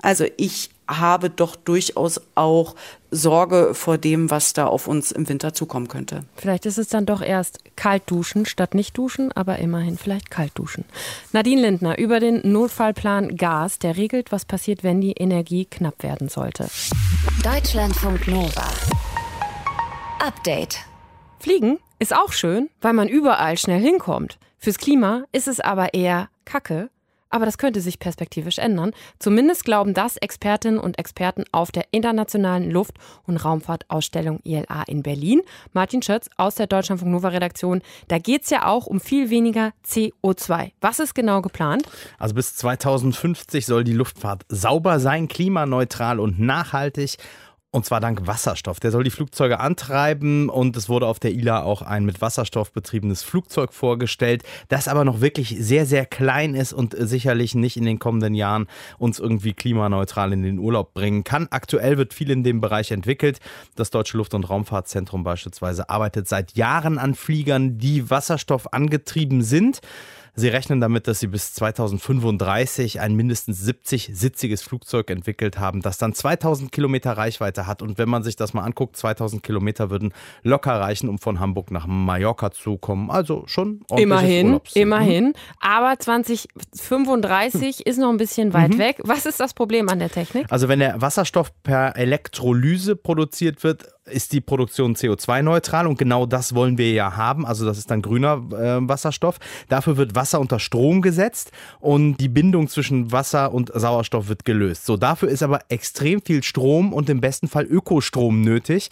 Also 0.00 0.24
ich 0.38 0.70
habe 0.88 1.28
doch 1.28 1.54
durchaus 1.54 2.20
auch 2.34 2.76
Sorge 3.12 3.74
vor 3.74 3.98
dem, 3.98 4.30
was 4.30 4.54
da 4.54 4.66
auf 4.66 4.88
uns 4.88 5.12
im 5.12 5.28
Winter 5.28 5.52
zukommen 5.54 5.86
könnte. 5.86 6.24
Vielleicht 6.34 6.66
ist 6.66 6.78
es 6.78 6.88
dann 6.88 7.06
doch 7.06 7.20
erst 7.20 7.60
kalt 7.76 8.02
duschen 8.06 8.46
statt 8.46 8.74
nicht 8.74 8.96
duschen, 8.96 9.30
aber 9.32 9.58
immerhin 9.58 9.98
vielleicht 9.98 10.30
kalt 10.30 10.52
duschen. 10.54 10.84
Nadine 11.32 11.60
Lindner 11.60 11.98
über 11.98 12.20
den 12.20 12.40
Notfallplan 12.50 13.36
Gas, 13.36 13.78
der 13.78 13.96
regelt, 13.96 14.32
was 14.32 14.44
passiert, 14.46 14.82
wenn 14.82 15.00
die 15.00 15.12
Energie 15.12 15.66
knapp 15.66 16.02
werden 16.02 16.28
sollte. 16.28 16.68
Deutschlandfunk 17.44 18.26
Nova. 18.28 18.68
Update. 20.18 20.78
Fliegen 21.38 21.78
ist 21.98 22.14
auch 22.14 22.32
schön, 22.32 22.70
weil 22.80 22.94
man 22.94 23.08
überall 23.08 23.58
schnell 23.58 23.80
hinkommt. 23.80 24.38
Fürs 24.58 24.78
Klima 24.78 25.24
ist 25.32 25.48
es 25.48 25.60
aber 25.60 25.92
eher 25.92 26.28
Kacke, 26.44 26.88
aber 27.32 27.46
das 27.46 27.58
könnte 27.58 27.80
sich 27.80 27.98
perspektivisch 27.98 28.58
ändern. 28.58 28.92
Zumindest 29.18 29.64
glauben 29.64 29.94
das 29.94 30.16
Expertinnen 30.18 30.78
und 30.78 30.98
Experten 30.98 31.44
auf 31.50 31.72
der 31.72 31.86
Internationalen 31.90 32.70
Luft- 32.70 32.96
und 33.26 33.38
Raumfahrtausstellung 33.38 34.40
ILA 34.44 34.84
in 34.86 35.02
Berlin. 35.02 35.42
Martin 35.72 36.02
Schötz 36.02 36.28
aus 36.36 36.54
der 36.54 36.66
Deutschlandfunk 36.66 37.10
Nova 37.10 37.28
Redaktion. 37.28 37.82
Da 38.08 38.18
geht 38.18 38.42
es 38.44 38.50
ja 38.50 38.66
auch 38.66 38.86
um 38.86 39.00
viel 39.00 39.30
weniger 39.30 39.72
CO2. 39.86 40.72
Was 40.80 40.98
ist 40.98 41.14
genau 41.14 41.42
geplant? 41.42 41.84
Also 42.18 42.34
bis 42.34 42.54
2050 42.56 43.66
soll 43.66 43.82
die 43.82 43.92
Luftfahrt 43.92 44.44
sauber 44.48 45.00
sein, 45.00 45.26
klimaneutral 45.26 46.20
und 46.20 46.38
nachhaltig. 46.38 47.16
Und 47.74 47.86
zwar 47.86 48.00
dank 48.00 48.26
Wasserstoff. 48.26 48.80
Der 48.80 48.90
soll 48.90 49.02
die 49.02 49.10
Flugzeuge 49.10 49.58
antreiben 49.58 50.50
und 50.50 50.76
es 50.76 50.90
wurde 50.90 51.06
auf 51.06 51.18
der 51.18 51.32
ILA 51.32 51.62
auch 51.62 51.80
ein 51.80 52.04
mit 52.04 52.20
Wasserstoff 52.20 52.70
betriebenes 52.70 53.22
Flugzeug 53.22 53.72
vorgestellt, 53.72 54.42
das 54.68 54.88
aber 54.88 55.06
noch 55.06 55.22
wirklich 55.22 55.56
sehr, 55.58 55.86
sehr 55.86 56.04
klein 56.04 56.54
ist 56.54 56.74
und 56.74 56.94
sicherlich 56.98 57.54
nicht 57.54 57.78
in 57.78 57.86
den 57.86 57.98
kommenden 57.98 58.34
Jahren 58.34 58.66
uns 58.98 59.18
irgendwie 59.18 59.54
klimaneutral 59.54 60.34
in 60.34 60.42
den 60.42 60.58
Urlaub 60.58 60.92
bringen 60.92 61.24
kann. 61.24 61.48
Aktuell 61.50 61.96
wird 61.96 62.12
viel 62.12 62.30
in 62.30 62.44
dem 62.44 62.60
Bereich 62.60 62.90
entwickelt. 62.90 63.38
Das 63.74 63.88
Deutsche 63.88 64.18
Luft- 64.18 64.34
und 64.34 64.50
Raumfahrtzentrum 64.50 65.24
beispielsweise 65.24 65.88
arbeitet 65.88 66.28
seit 66.28 66.52
Jahren 66.52 66.98
an 66.98 67.14
Fliegern, 67.14 67.78
die 67.78 68.10
Wasserstoff 68.10 68.70
angetrieben 68.74 69.40
sind. 69.42 69.80
Sie 70.34 70.48
rechnen 70.48 70.80
damit, 70.80 71.08
dass 71.08 71.20
sie 71.20 71.26
bis 71.26 71.52
2035 71.52 73.00
ein 73.00 73.14
mindestens 73.14 73.68
70-sitziges 73.68 74.62
Flugzeug 74.62 75.10
entwickelt 75.10 75.58
haben, 75.58 75.82
das 75.82 75.98
dann 75.98 76.14
2000 76.14 76.72
Kilometer 76.72 77.12
Reichweite 77.12 77.66
hat. 77.66 77.82
Und 77.82 77.98
wenn 77.98 78.08
man 78.08 78.22
sich 78.22 78.34
das 78.34 78.54
mal 78.54 78.62
anguckt, 78.62 78.96
2000 78.96 79.42
Kilometer 79.42 79.90
würden 79.90 80.14
locker 80.42 80.72
reichen, 80.80 81.10
um 81.10 81.18
von 81.18 81.38
Hamburg 81.38 81.70
nach 81.70 81.86
Mallorca 81.86 82.50
zu 82.50 82.78
kommen. 82.78 83.10
Also 83.10 83.44
schon 83.46 83.82
Immerhin, 83.94 84.60
immerhin. 84.72 85.26
Mhm. 85.26 85.34
Aber 85.60 85.98
2035 85.98 87.86
ist 87.86 87.98
noch 87.98 88.08
ein 88.08 88.16
bisschen 88.16 88.54
weit 88.54 88.74
mhm. 88.74 88.78
weg. 88.78 89.00
Was 89.04 89.26
ist 89.26 89.38
das 89.38 89.52
Problem 89.52 89.90
an 89.90 89.98
der 89.98 90.10
Technik? 90.10 90.46
Also 90.50 90.68
wenn 90.68 90.78
der 90.78 91.00
Wasserstoff 91.02 91.52
per 91.62 91.94
Elektrolyse 91.96 92.96
produziert 92.96 93.62
wird, 93.64 93.86
ist 94.04 94.32
die 94.32 94.40
Produktion 94.40 94.94
CO2-neutral 94.96 95.86
und 95.86 95.98
genau 95.98 96.26
das 96.26 96.54
wollen 96.54 96.78
wir 96.78 96.92
ja 96.92 97.16
haben. 97.16 97.46
Also 97.46 97.64
das 97.64 97.78
ist 97.78 97.90
dann 97.90 98.02
grüner 98.02 98.42
äh, 98.52 98.88
Wasserstoff. 98.88 99.38
Dafür 99.68 99.96
wird 99.96 100.14
Wasser 100.14 100.40
unter 100.40 100.58
Strom 100.58 101.02
gesetzt 101.02 101.52
und 101.80 102.16
die 102.16 102.28
Bindung 102.28 102.68
zwischen 102.68 103.12
Wasser 103.12 103.52
und 103.52 103.70
Sauerstoff 103.74 104.28
wird 104.28 104.44
gelöst. 104.44 104.86
So, 104.86 104.96
dafür 104.96 105.28
ist 105.28 105.42
aber 105.42 105.60
extrem 105.68 106.20
viel 106.20 106.42
Strom 106.42 106.92
und 106.92 107.08
im 107.08 107.20
besten 107.20 107.48
Fall 107.48 107.64
Ökostrom 107.64 108.40
nötig. 108.40 108.90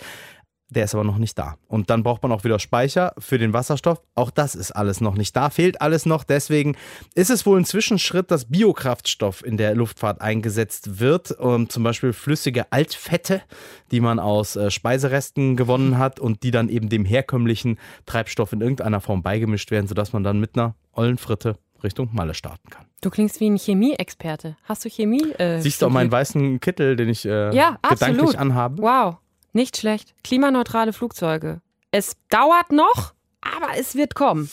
Der 0.70 0.84
ist 0.84 0.94
aber 0.94 1.04
noch 1.04 1.18
nicht 1.18 1.36
da. 1.36 1.56
Und 1.66 1.90
dann 1.90 2.04
braucht 2.04 2.22
man 2.22 2.30
auch 2.30 2.44
wieder 2.44 2.58
Speicher 2.60 3.12
für 3.18 3.38
den 3.38 3.52
Wasserstoff. 3.52 4.00
Auch 4.14 4.30
das 4.30 4.54
ist 4.54 4.70
alles 4.70 5.00
noch 5.00 5.16
nicht 5.16 5.34
da, 5.34 5.50
fehlt 5.50 5.80
alles 5.80 6.06
noch. 6.06 6.22
Deswegen 6.22 6.76
ist 7.14 7.30
es 7.30 7.44
wohl 7.44 7.58
ein 7.58 7.64
Zwischenschritt, 7.64 8.30
dass 8.30 8.44
Biokraftstoff 8.44 9.44
in 9.44 9.56
der 9.56 9.74
Luftfahrt 9.74 10.20
eingesetzt 10.20 11.00
wird. 11.00 11.32
Und 11.32 11.72
zum 11.72 11.82
Beispiel 11.82 12.12
flüssige 12.12 12.70
Altfette, 12.70 13.42
die 13.90 14.00
man 14.00 14.20
aus 14.20 14.54
äh, 14.54 14.70
Speiseresten 14.70 15.56
gewonnen 15.56 15.98
hat 15.98 16.20
und 16.20 16.44
die 16.44 16.52
dann 16.52 16.68
eben 16.68 16.88
dem 16.88 17.04
herkömmlichen 17.04 17.78
Treibstoff 18.06 18.52
in 18.52 18.60
irgendeiner 18.60 19.00
Form 19.00 19.22
beigemischt 19.22 19.72
werden, 19.72 19.88
sodass 19.88 20.12
man 20.12 20.22
dann 20.22 20.38
mit 20.38 20.56
einer 20.56 20.76
ollen 20.92 21.18
Fritte 21.18 21.58
Richtung 21.82 22.10
Malle 22.12 22.34
starten 22.34 22.68
kann. 22.70 22.86
Du 23.00 23.10
klingst 23.10 23.40
wie 23.40 23.48
ein 23.48 23.56
Chemieexperte. 23.56 24.56
Hast 24.64 24.84
du 24.84 24.90
Chemie? 24.90 25.32
Äh, 25.32 25.60
Siehst 25.60 25.80
du 25.82 25.86
auch 25.86 25.90
meinen 25.90 26.12
weißen 26.12 26.60
Kittel, 26.60 26.96
den 26.96 27.08
ich 27.08 27.24
äh, 27.24 27.54
ja, 27.54 27.78
gedanklich 27.88 28.20
absolut. 28.20 28.36
anhabe? 28.36 28.82
Wow. 28.82 29.16
Nicht 29.52 29.76
schlecht. 29.76 30.14
Klimaneutrale 30.22 30.92
Flugzeuge. 30.92 31.60
Es 31.90 32.16
dauert 32.28 32.70
noch, 32.70 33.14
aber 33.40 33.78
es 33.78 33.94
wird 33.96 34.14
kommen. 34.14 34.50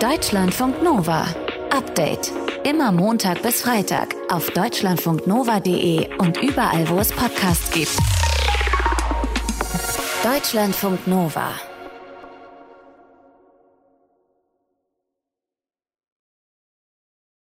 Deutschlandfunk 0.00 0.82
Nova. 0.82 1.26
Update. 1.70 2.32
Immer 2.64 2.92
Montag 2.92 3.42
bis 3.42 3.62
Freitag 3.62 4.14
auf 4.30 4.50
deutschlandfunknova.de 4.50 6.16
und 6.18 6.42
überall, 6.42 6.88
wo 6.88 6.98
es 6.98 7.10
Podcasts 7.10 7.70
gibt. 7.70 7.96
Deutschlandfunk 10.22 11.06
Nova. 11.06 11.50